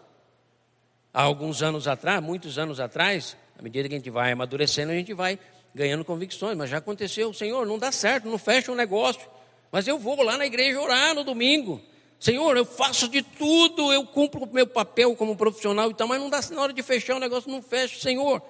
[1.14, 4.94] Há alguns anos atrás, muitos anos atrás, à medida que a gente vai amadurecendo, a
[4.94, 5.38] gente vai
[5.74, 6.56] ganhando convicções.
[6.56, 9.28] Mas já aconteceu, Senhor, não dá certo, não fecha o um negócio.
[9.70, 11.80] Mas eu vou lá na igreja orar no domingo.
[12.18, 16.20] Senhor, eu faço de tudo, eu cumpro o meu papel como profissional e tal, mas
[16.20, 18.42] não dá na hora de fechar o negócio, não fecha, Senhor.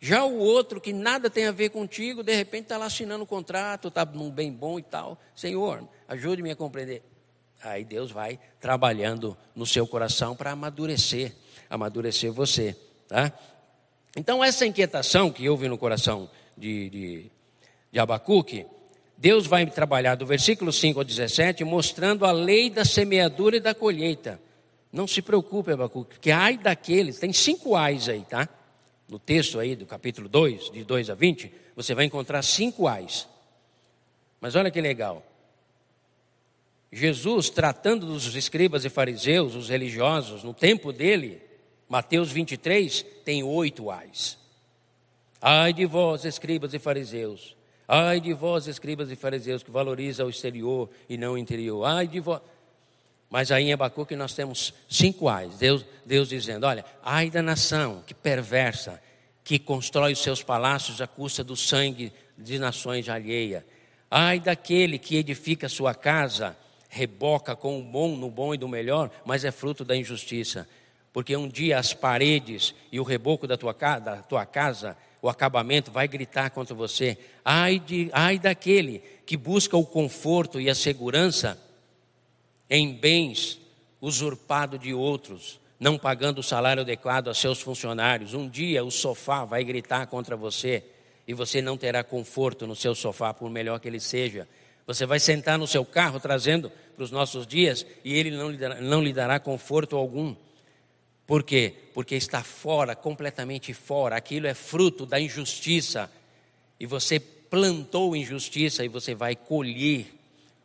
[0.00, 3.26] Já o outro que nada tem a ver contigo, de repente está lá assinando um
[3.26, 5.20] contrato, está num bem bom e tal.
[5.36, 7.02] Senhor, ajude-me a compreender.
[7.62, 11.34] Aí Deus vai trabalhando no seu coração para amadurecer,
[11.68, 12.74] amadurecer você.
[13.10, 13.32] Tá?
[14.16, 17.30] Então, essa inquietação que houve no coração de, de,
[17.90, 18.64] de Abacuque,
[19.18, 23.74] Deus vai trabalhar do versículo 5 ao 17, mostrando a lei da semeadura e da
[23.74, 24.40] colheita.
[24.92, 28.48] Não se preocupe, Abacuque, porque ai daqueles, tem cinco ais aí, tá?
[29.08, 33.26] No texto aí do capítulo 2, de 2 a 20, você vai encontrar cinco ais.
[34.40, 35.26] Mas olha que legal.
[36.92, 41.49] Jesus, tratando dos escribas e fariseus, os religiosos, no tempo dele,
[41.90, 44.38] Mateus 23, tem oito ais.
[45.42, 47.56] Ai de vós, escribas e fariseus,
[47.92, 51.84] Ai de vós, escribas e fariseus, que valoriza o exterior e não o interior.
[51.84, 52.40] Ai de vós.
[53.28, 55.58] Mas aí em Abacuque nós temos cinco ais.
[55.58, 59.02] Deus, Deus dizendo: olha, ai da nação que perversa,
[59.42, 63.66] que constrói os seus palácios à custa do sangue de nações alheia.
[64.08, 66.56] Ai daquele que edifica sua casa,
[66.88, 70.68] reboca com o bom no bom e do melhor, mas é fruto da injustiça.
[71.12, 75.90] Porque um dia as paredes e o reboco da tua, da tua casa o acabamento
[75.90, 77.18] vai gritar contra você.
[77.44, 81.60] Ai, de, ai daquele que busca o conforto e a segurança
[82.68, 83.60] em bens
[84.00, 88.32] usurpado de outros, não pagando o salário adequado a seus funcionários.
[88.32, 90.82] Um dia o sofá vai gritar contra você
[91.26, 94.48] e você não terá conforto no seu sofá, por melhor que ele seja.
[94.86, 98.56] Você vai sentar no seu carro trazendo para os nossos dias e ele não lhe
[98.56, 100.34] dará, não lhe dará conforto algum.
[101.30, 101.72] Por quê?
[101.94, 104.16] Porque está fora, completamente fora.
[104.16, 106.10] Aquilo é fruto da injustiça.
[106.80, 110.12] E você plantou injustiça e você vai colher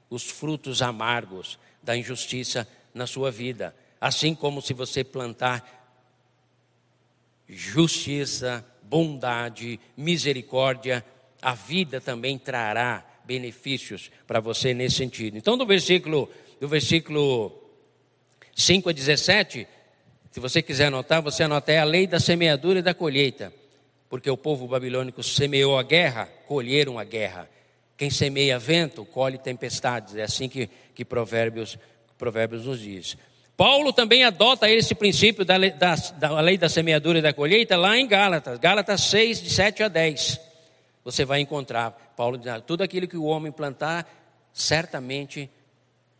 [0.09, 3.75] os frutos amargos da injustiça na sua vida.
[4.01, 5.93] Assim como se você plantar
[7.47, 11.05] justiça, bondade, misericórdia,
[11.43, 15.37] a vida também trará benefícios para você nesse sentido.
[15.37, 16.27] Então, do versículo,
[16.59, 17.55] do versículo
[18.55, 19.67] 5 a 17,
[20.35, 23.53] se você quiser anotar, você anota é a lei da semeadura e da colheita.
[24.09, 27.49] Porque o povo babilônico semeou a guerra, colheram a guerra.
[27.95, 30.13] Quem semeia vento, colhe tempestades.
[30.17, 31.79] É assim que, que provérbios,
[32.17, 33.15] provérbios nos diz.
[33.55, 37.77] Paulo também adota esse princípio da lei da, da lei da semeadura e da colheita
[37.77, 38.59] lá em Gálatas.
[38.59, 40.37] Gálatas 6, de 7 a 10.
[41.05, 44.05] Você vai encontrar, Paulo diz, tudo aquilo que o homem plantar,
[44.51, 45.49] certamente,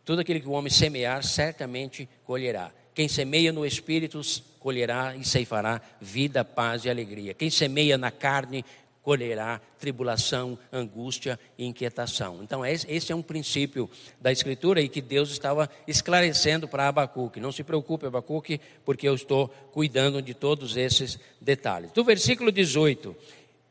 [0.06, 2.72] tudo aquilo que o homem semear, certamente colherá.
[2.96, 4.22] Quem semeia no espírito
[4.58, 7.34] colherá e ceifará vida, paz e alegria.
[7.34, 8.64] Quem semeia na carne
[9.02, 12.40] colherá tribulação, angústia e inquietação.
[12.42, 17.38] Então, esse é um princípio da Escritura e que Deus estava esclarecendo para Abacuque.
[17.38, 21.92] Não se preocupe, Abacuque, porque eu estou cuidando de todos esses detalhes.
[21.92, 23.14] Do versículo 18,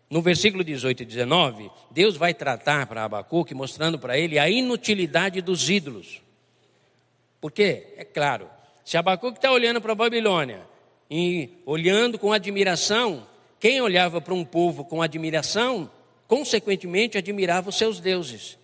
[0.08, 5.42] no versículo 18 e 19, Deus vai tratar para Abacuque, mostrando para ele a inutilidade
[5.42, 6.22] dos ídolos.
[7.42, 8.54] Porque, é claro,
[8.86, 10.62] se Abacuque está olhando para a Babilônia
[11.10, 13.26] e olhando com admiração,
[13.60, 15.90] quem olhava para um povo com admiração,
[16.28, 18.60] consequentemente admirava os seus deuses.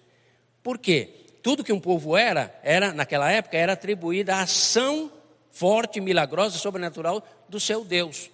[0.61, 1.09] Por quê?
[1.41, 5.11] Tudo que um povo era, era naquela época, era atribuída à ação
[5.49, 8.29] forte, milagrosa, sobrenatural do seu Deus.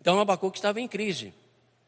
[0.00, 1.34] Então Abacuque estava em crise.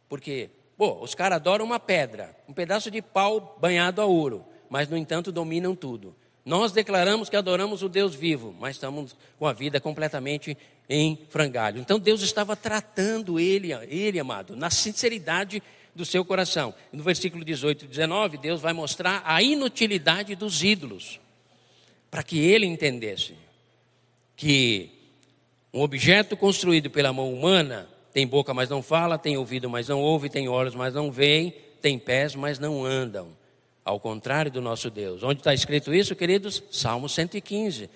[0.06, 4.86] Porque, pô, os caras adoram uma pedra, um pedaço de pau banhado a ouro, mas
[4.86, 6.14] no entanto dominam tudo.
[6.48, 10.56] Nós declaramos que adoramos o Deus vivo, mas estamos com a vida completamente
[10.88, 11.78] em frangalho.
[11.78, 15.62] Então Deus estava tratando ele, ele amado, na sinceridade
[15.94, 16.72] do seu coração.
[16.90, 21.20] No versículo 18 e 19, Deus vai mostrar a inutilidade dos ídolos,
[22.10, 23.34] para que ele entendesse
[24.34, 24.90] que
[25.70, 30.00] um objeto construído pela mão humana tem boca, mas não fala, tem ouvido, mas não
[30.00, 33.36] ouve, tem olhos, mas não veem, tem pés, mas não andam
[33.88, 35.22] ao contrário do nosso Deus.
[35.22, 36.62] Onde está escrito isso, queridos?
[36.70, 37.88] Salmo 115.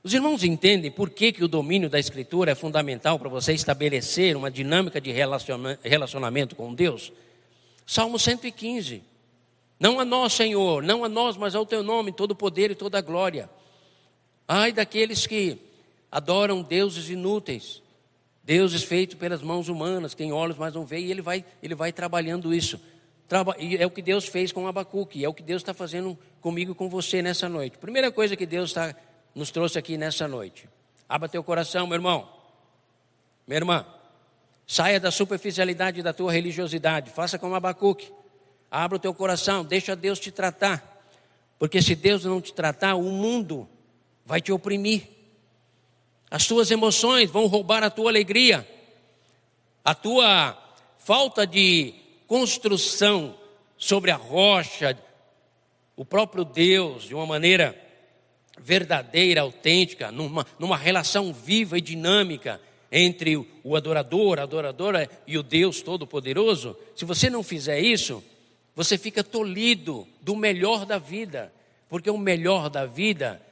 [0.00, 4.36] Os irmãos entendem por que, que o domínio da Escritura é fundamental para você estabelecer
[4.36, 5.10] uma dinâmica de
[5.82, 7.12] relacionamento com Deus?
[7.84, 9.02] Salmo 115.
[9.80, 12.76] Não a nós, Senhor, não a nós, mas ao teu nome, todo o poder e
[12.76, 13.50] toda a glória.
[14.46, 15.58] Ai daqueles que
[16.10, 17.82] adoram deuses inúteis,
[18.44, 21.92] deuses feitos pelas mãos humanas, quem olhos mas não vê, e ele vai, ele vai
[21.92, 22.80] trabalhando isso.
[23.58, 26.72] E é o que Deus fez com Abacuque, é o que Deus está fazendo comigo
[26.72, 27.76] e com você nessa noite.
[27.78, 28.94] Primeira coisa que Deus está,
[29.34, 30.68] nos trouxe aqui nessa noite.
[31.08, 32.28] Abra teu coração, meu irmão.
[33.46, 33.86] Minha irmã.
[34.66, 37.10] Saia da superficialidade da tua religiosidade.
[37.10, 38.12] Faça como Abacuque.
[38.70, 41.04] Abra o teu coração, deixa Deus te tratar.
[41.58, 43.68] Porque se Deus não te tratar, o mundo
[44.24, 45.08] vai te oprimir.
[46.30, 48.68] As tuas emoções vão roubar a tua alegria.
[49.84, 50.56] A tua
[50.98, 51.94] falta de
[52.26, 53.36] construção
[53.76, 54.98] sobre a rocha,
[55.96, 57.80] o próprio Deus, de uma maneira
[58.58, 62.60] verdadeira, autêntica, numa, numa relação viva e dinâmica
[62.90, 68.22] entre o adorador, a adoradora e o Deus Todo-Poderoso, se você não fizer isso,
[68.74, 71.52] você fica tolhido do melhor da vida,
[71.88, 73.42] porque o melhor da vida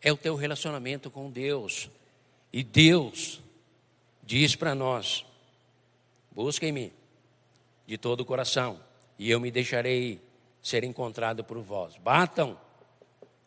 [0.00, 1.88] é o teu relacionamento com Deus.
[2.52, 3.40] E Deus
[4.22, 5.24] diz para nós:
[6.30, 6.92] busquem-me
[7.88, 8.78] de todo o coração,
[9.18, 10.20] e eu me deixarei
[10.60, 11.96] ser encontrado por vós.
[11.96, 12.60] Batam,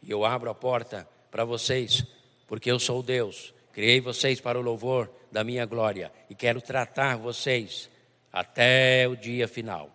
[0.02, 2.04] e eu abro a porta para vocês,
[2.48, 3.54] porque eu sou Deus.
[3.72, 7.88] Criei vocês para o louvor da minha glória e quero tratar vocês
[8.34, 9.92] até o dia final.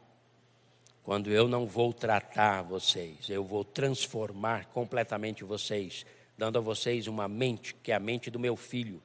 [1.03, 6.07] Quando eu não vou tratar vocês, eu vou transformar completamente vocês,
[6.38, 9.03] dando a vocês uma mente que é a mente do meu filho,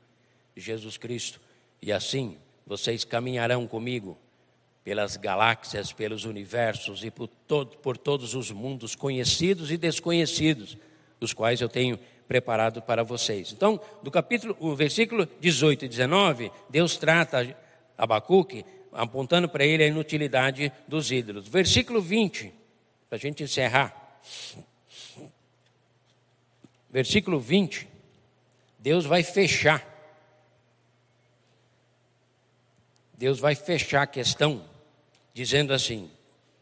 [0.55, 1.41] Jesus Cristo.
[1.81, 4.19] E assim vocês caminharão comigo
[4.83, 10.77] pelas galáxias, pelos universos e por, todo, por todos os mundos conhecidos e desconhecidos,
[11.19, 13.51] os quais eu tenho preparado para vocês.
[13.51, 17.55] Então, do capítulo, o versículo 18 e 19, Deus trata
[17.97, 21.47] Abacuque apontando para ele a inutilidade dos ídolos.
[21.47, 22.51] Versículo 20,
[23.07, 24.19] para a gente encerrar.
[26.89, 27.87] Versículo 20,
[28.79, 29.87] Deus vai fechar.
[33.15, 34.70] Deus vai fechar a questão
[35.33, 36.11] dizendo assim,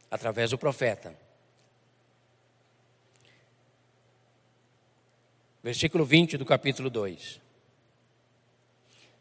[0.09, 1.15] através do profeta.
[5.61, 7.41] Versículo 20 do capítulo 2.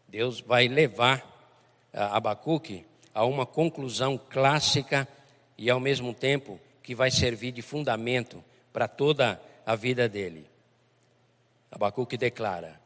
[0.08, 1.36] Deus vai levar
[1.92, 5.08] Abacuque a uma conclusão clássica
[5.56, 8.42] e ao mesmo tempo que vai servir de fundamento
[8.72, 10.46] para toda a vida dele.
[11.70, 12.80] Abacuque declara: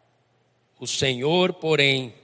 [0.80, 2.14] O Senhor, porém,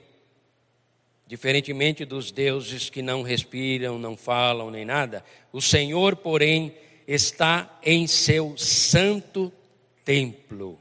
[1.29, 5.23] diferentemente dos deuses que não respiram, não falam nem nada,
[5.53, 6.73] o Senhor, porém,
[7.07, 9.53] está em seu santo
[10.03, 10.79] templo.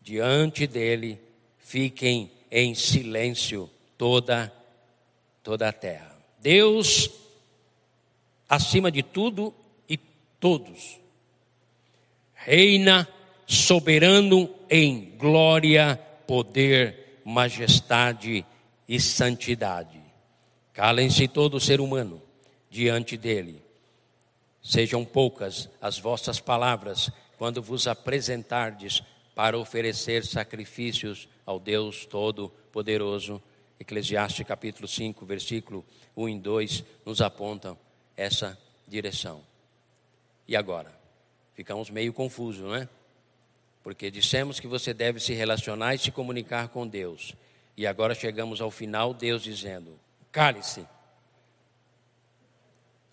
[0.00, 1.20] Diante dele
[1.58, 3.68] fiquem em silêncio
[3.98, 4.50] toda
[5.42, 6.16] toda a terra.
[6.38, 7.10] Deus
[8.48, 9.54] acima de tudo
[9.86, 9.98] e
[10.40, 10.98] todos.
[12.32, 13.06] Reina
[13.46, 16.99] soberano em glória, poder
[17.30, 18.44] majestade
[18.88, 20.00] e santidade.
[20.72, 22.20] Calem-se todo ser humano
[22.68, 23.62] diante dele.
[24.60, 27.08] Sejam poucas as vossas palavras
[27.38, 29.02] quando vos apresentardes
[29.34, 33.40] para oferecer sacrifícios ao Deus Todo-Poderoso.
[33.78, 35.84] Eclesiastes capítulo 5, versículo
[36.16, 37.78] 1 e 2 nos apontam
[38.16, 38.58] essa
[38.88, 39.40] direção.
[40.48, 40.92] E agora?
[41.54, 42.88] Ficamos meio confusos, não é?
[43.82, 47.34] Porque dissemos que você deve se relacionar e se comunicar com Deus.
[47.76, 49.98] E agora chegamos ao final, Deus dizendo:
[50.30, 50.86] cale-se.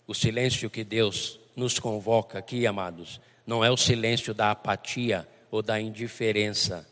[0.06, 5.62] O silêncio que Deus nos convoca aqui, amados, não é o silêncio da apatia ou
[5.62, 6.88] da indiferença,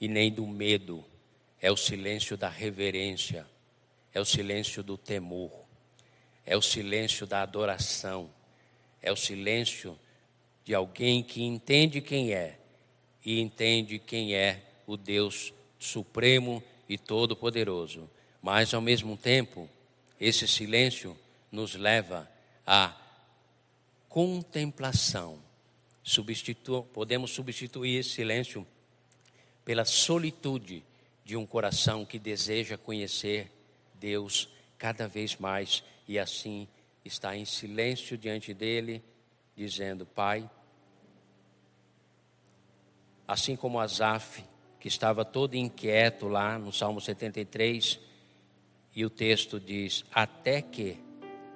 [0.00, 1.04] e nem do medo,
[1.60, 3.46] é o silêncio da reverência,
[4.14, 5.52] é o silêncio do temor,
[6.46, 8.30] é o silêncio da adoração,
[9.02, 9.98] é o silêncio
[10.70, 12.56] de alguém que entende quem é
[13.26, 18.08] e entende quem é o Deus supremo e todo-poderoso.
[18.40, 19.68] Mas ao mesmo tempo,
[20.20, 21.18] esse silêncio
[21.50, 22.30] nos leva
[22.64, 22.96] à
[24.08, 25.40] contemplação.
[26.04, 28.64] Substitu podemos substituir esse silêncio
[29.64, 30.84] pela solitude
[31.24, 33.50] de um coração que deseja conhecer
[33.94, 34.48] Deus
[34.78, 36.68] cada vez mais e assim
[37.04, 39.02] está em silêncio diante dele,
[39.56, 40.48] dizendo: Pai,
[43.30, 44.42] assim como Asaf,
[44.80, 48.00] que estava todo inquieto lá no Salmo 73,
[48.92, 50.98] e o texto diz: Até que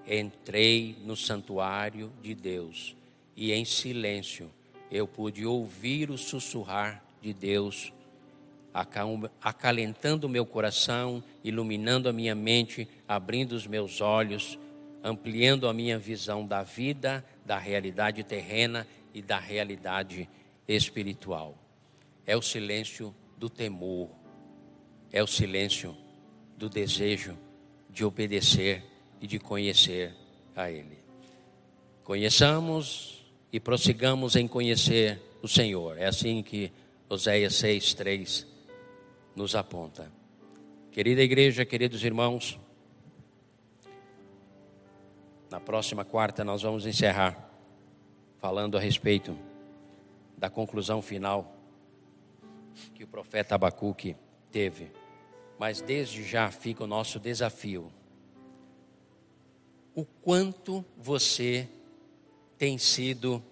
[0.06, 2.94] entrei no santuário de Deus
[3.36, 4.48] e em silêncio
[4.88, 7.92] eu pude ouvir o sussurrar de Deus,
[9.42, 14.56] acalentando o meu coração, iluminando a minha mente, abrindo os meus olhos,
[15.02, 20.28] ampliando a minha visão da vida, da realidade terrena e da realidade
[20.68, 21.63] espiritual
[22.26, 24.10] é o silêncio do temor,
[25.12, 25.96] é o silêncio
[26.56, 27.36] do desejo
[27.90, 28.82] de obedecer
[29.20, 30.14] e de conhecer
[30.54, 30.98] a Ele.
[32.02, 35.98] Conheçamos e prossigamos em conhecer o Senhor.
[35.98, 36.72] É assim que
[37.08, 38.46] Oséias 6, 3
[39.36, 40.10] nos aponta.
[40.90, 42.58] Querida igreja, queridos irmãos,
[45.50, 47.50] na próxima quarta nós vamos encerrar
[48.40, 49.36] falando a respeito
[50.36, 51.53] da conclusão final
[52.94, 54.16] que o profeta Abacuque
[54.50, 54.90] teve.
[55.58, 57.92] Mas desde já fica o nosso desafio.
[59.94, 61.68] O quanto você
[62.58, 63.42] tem sido,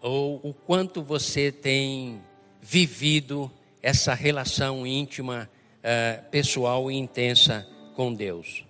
[0.00, 2.22] ou o quanto você tem
[2.60, 3.50] vivido
[3.82, 5.48] essa relação íntima,
[5.78, 8.64] uh, pessoal e intensa com Deus.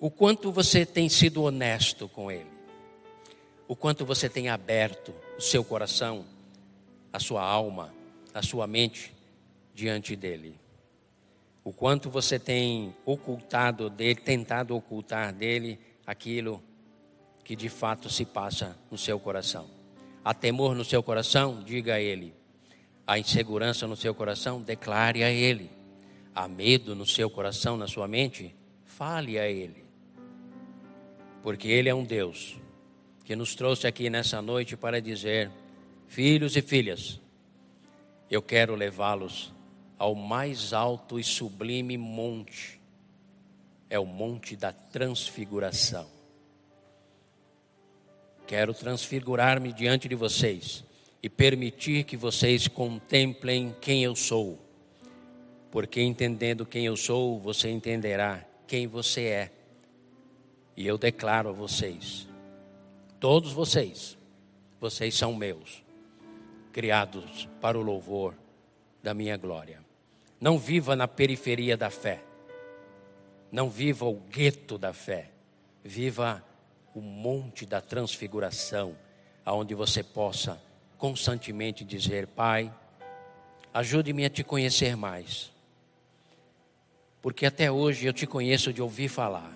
[0.00, 2.50] O quanto você tem sido honesto com Ele,
[3.66, 6.24] o quanto você tem aberto o seu coração,
[7.14, 7.94] a sua alma,
[8.34, 9.14] a sua mente
[9.72, 10.60] diante dele.
[11.64, 16.62] O quanto você tem ocultado dele, tentado ocultar dele aquilo
[17.42, 19.66] que de fato se passa no seu coração.
[20.22, 21.62] Há temor no seu coração?
[21.62, 22.34] Diga a ele.
[23.06, 24.60] Há insegurança no seu coração?
[24.60, 25.70] Declare a ele.
[26.34, 28.54] Há medo no seu coração, na sua mente?
[28.84, 29.84] Fale a ele
[31.44, 32.56] porque Ele é um Deus
[33.22, 35.50] que nos trouxe aqui nessa noite para dizer:
[36.08, 37.20] filhos e filhas,
[38.30, 39.52] eu quero levá-los
[39.98, 42.80] ao mais alto e sublime monte,
[43.88, 46.08] é o monte da transfiguração.
[48.46, 50.84] Quero transfigurar-me diante de vocês
[51.22, 54.58] e permitir que vocês contemplem quem eu sou,
[55.70, 59.52] porque entendendo quem eu sou, você entenderá quem você é.
[60.76, 62.28] E eu declaro a vocês,
[63.20, 64.18] todos vocês,
[64.80, 65.83] vocês são meus,
[66.74, 68.34] criados para o louvor
[69.00, 69.80] da minha glória.
[70.40, 72.20] Não viva na periferia da fé,
[73.50, 75.30] não viva o gueto da fé,
[75.84, 76.44] viva
[76.92, 78.96] o monte da transfiguração,
[79.46, 80.60] aonde você possa
[80.98, 82.74] constantemente dizer: Pai,
[83.72, 85.52] ajude-me a te conhecer mais,
[87.22, 89.52] porque até hoje eu te conheço de ouvir falar.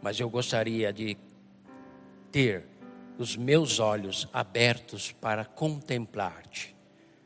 [0.00, 1.16] Mas eu gostaria de
[2.30, 2.69] ter
[3.22, 6.74] os meus olhos abertos para contemplar-te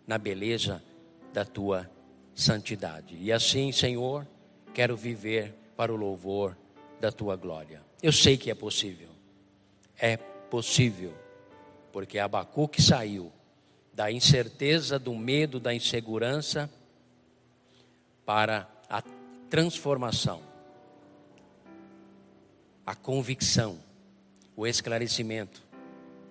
[0.07, 0.83] na beleza
[1.33, 1.91] da tua
[2.35, 3.17] santidade.
[3.21, 4.27] E assim, Senhor,
[4.73, 6.57] quero viver para o louvor
[7.01, 7.83] da tua glória.
[8.03, 9.09] Eu sei que é possível.
[9.99, 11.15] É possível,
[11.93, 13.33] porque Abacuque saiu
[13.93, 16.69] da incerteza, do medo, da insegurança
[18.27, 19.03] para a
[19.49, 20.55] transformação
[22.87, 23.79] a convicção,
[24.57, 25.63] o esclarecimento,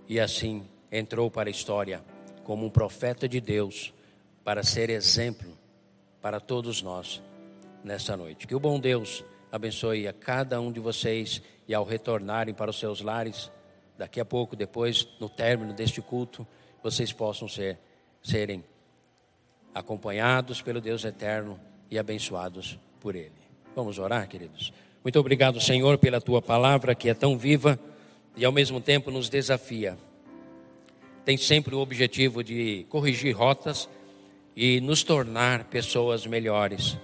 [0.08, 2.04] e assim entrou para a história
[2.44, 3.94] como um profeta de Deus
[4.44, 5.58] para ser exemplo
[6.22, 7.22] para todos nós
[7.84, 8.48] nesta noite.
[8.48, 12.80] Que o bom Deus abençoe a cada um de vocês e ao retornarem para os
[12.80, 13.52] seus lares,
[13.98, 16.46] daqui a pouco, depois, no término deste culto,
[16.82, 17.78] vocês possam ser,
[18.22, 18.64] serem
[19.74, 23.32] acompanhados pelo Deus eterno e abençoados por Ele.
[23.76, 24.74] Vamos orar, queridos?
[25.04, 27.80] Muito obrigado, Senhor, pela tua palavra que é tão viva
[28.36, 29.98] e ao mesmo tempo nos desafia.
[31.26, 33.88] Tem sempre o objetivo de corrigir rotas
[34.56, 36.98] e nos tornar pessoas melhores.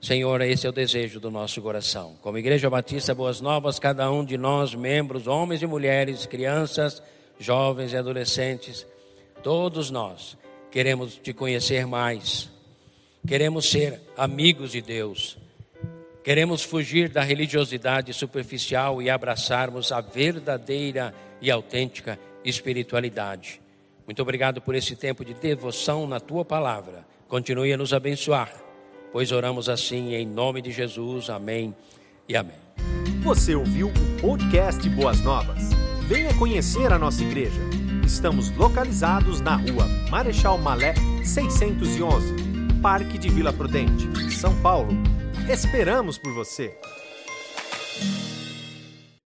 [0.00, 2.16] Senhor, esse é o desejo do nosso coração.
[2.22, 7.02] Como Igreja Batista Boas Novas, cada um de nós, membros, homens e mulheres, crianças,
[7.38, 8.86] jovens e adolescentes,
[9.42, 10.36] todos nós
[10.70, 12.50] queremos te conhecer mais,
[13.26, 15.39] queremos ser amigos de Deus
[16.22, 23.60] Queremos fugir da religiosidade superficial e abraçarmos a verdadeira e autêntica espiritualidade.
[24.06, 27.06] Muito obrigado por esse tempo de devoção na tua palavra.
[27.26, 28.52] Continue a nos abençoar,
[29.12, 31.30] pois oramos assim em nome de Jesus.
[31.30, 31.74] Amém
[32.28, 32.56] e amém.
[33.22, 35.70] Você ouviu o podcast Boas Novas?
[36.06, 37.60] Venha conhecer a nossa igreja.
[38.04, 40.94] Estamos localizados na rua Marechal Malé
[41.24, 42.34] 611,
[42.82, 44.92] Parque de Vila Prudente, São Paulo
[45.50, 46.78] Esperamos por você!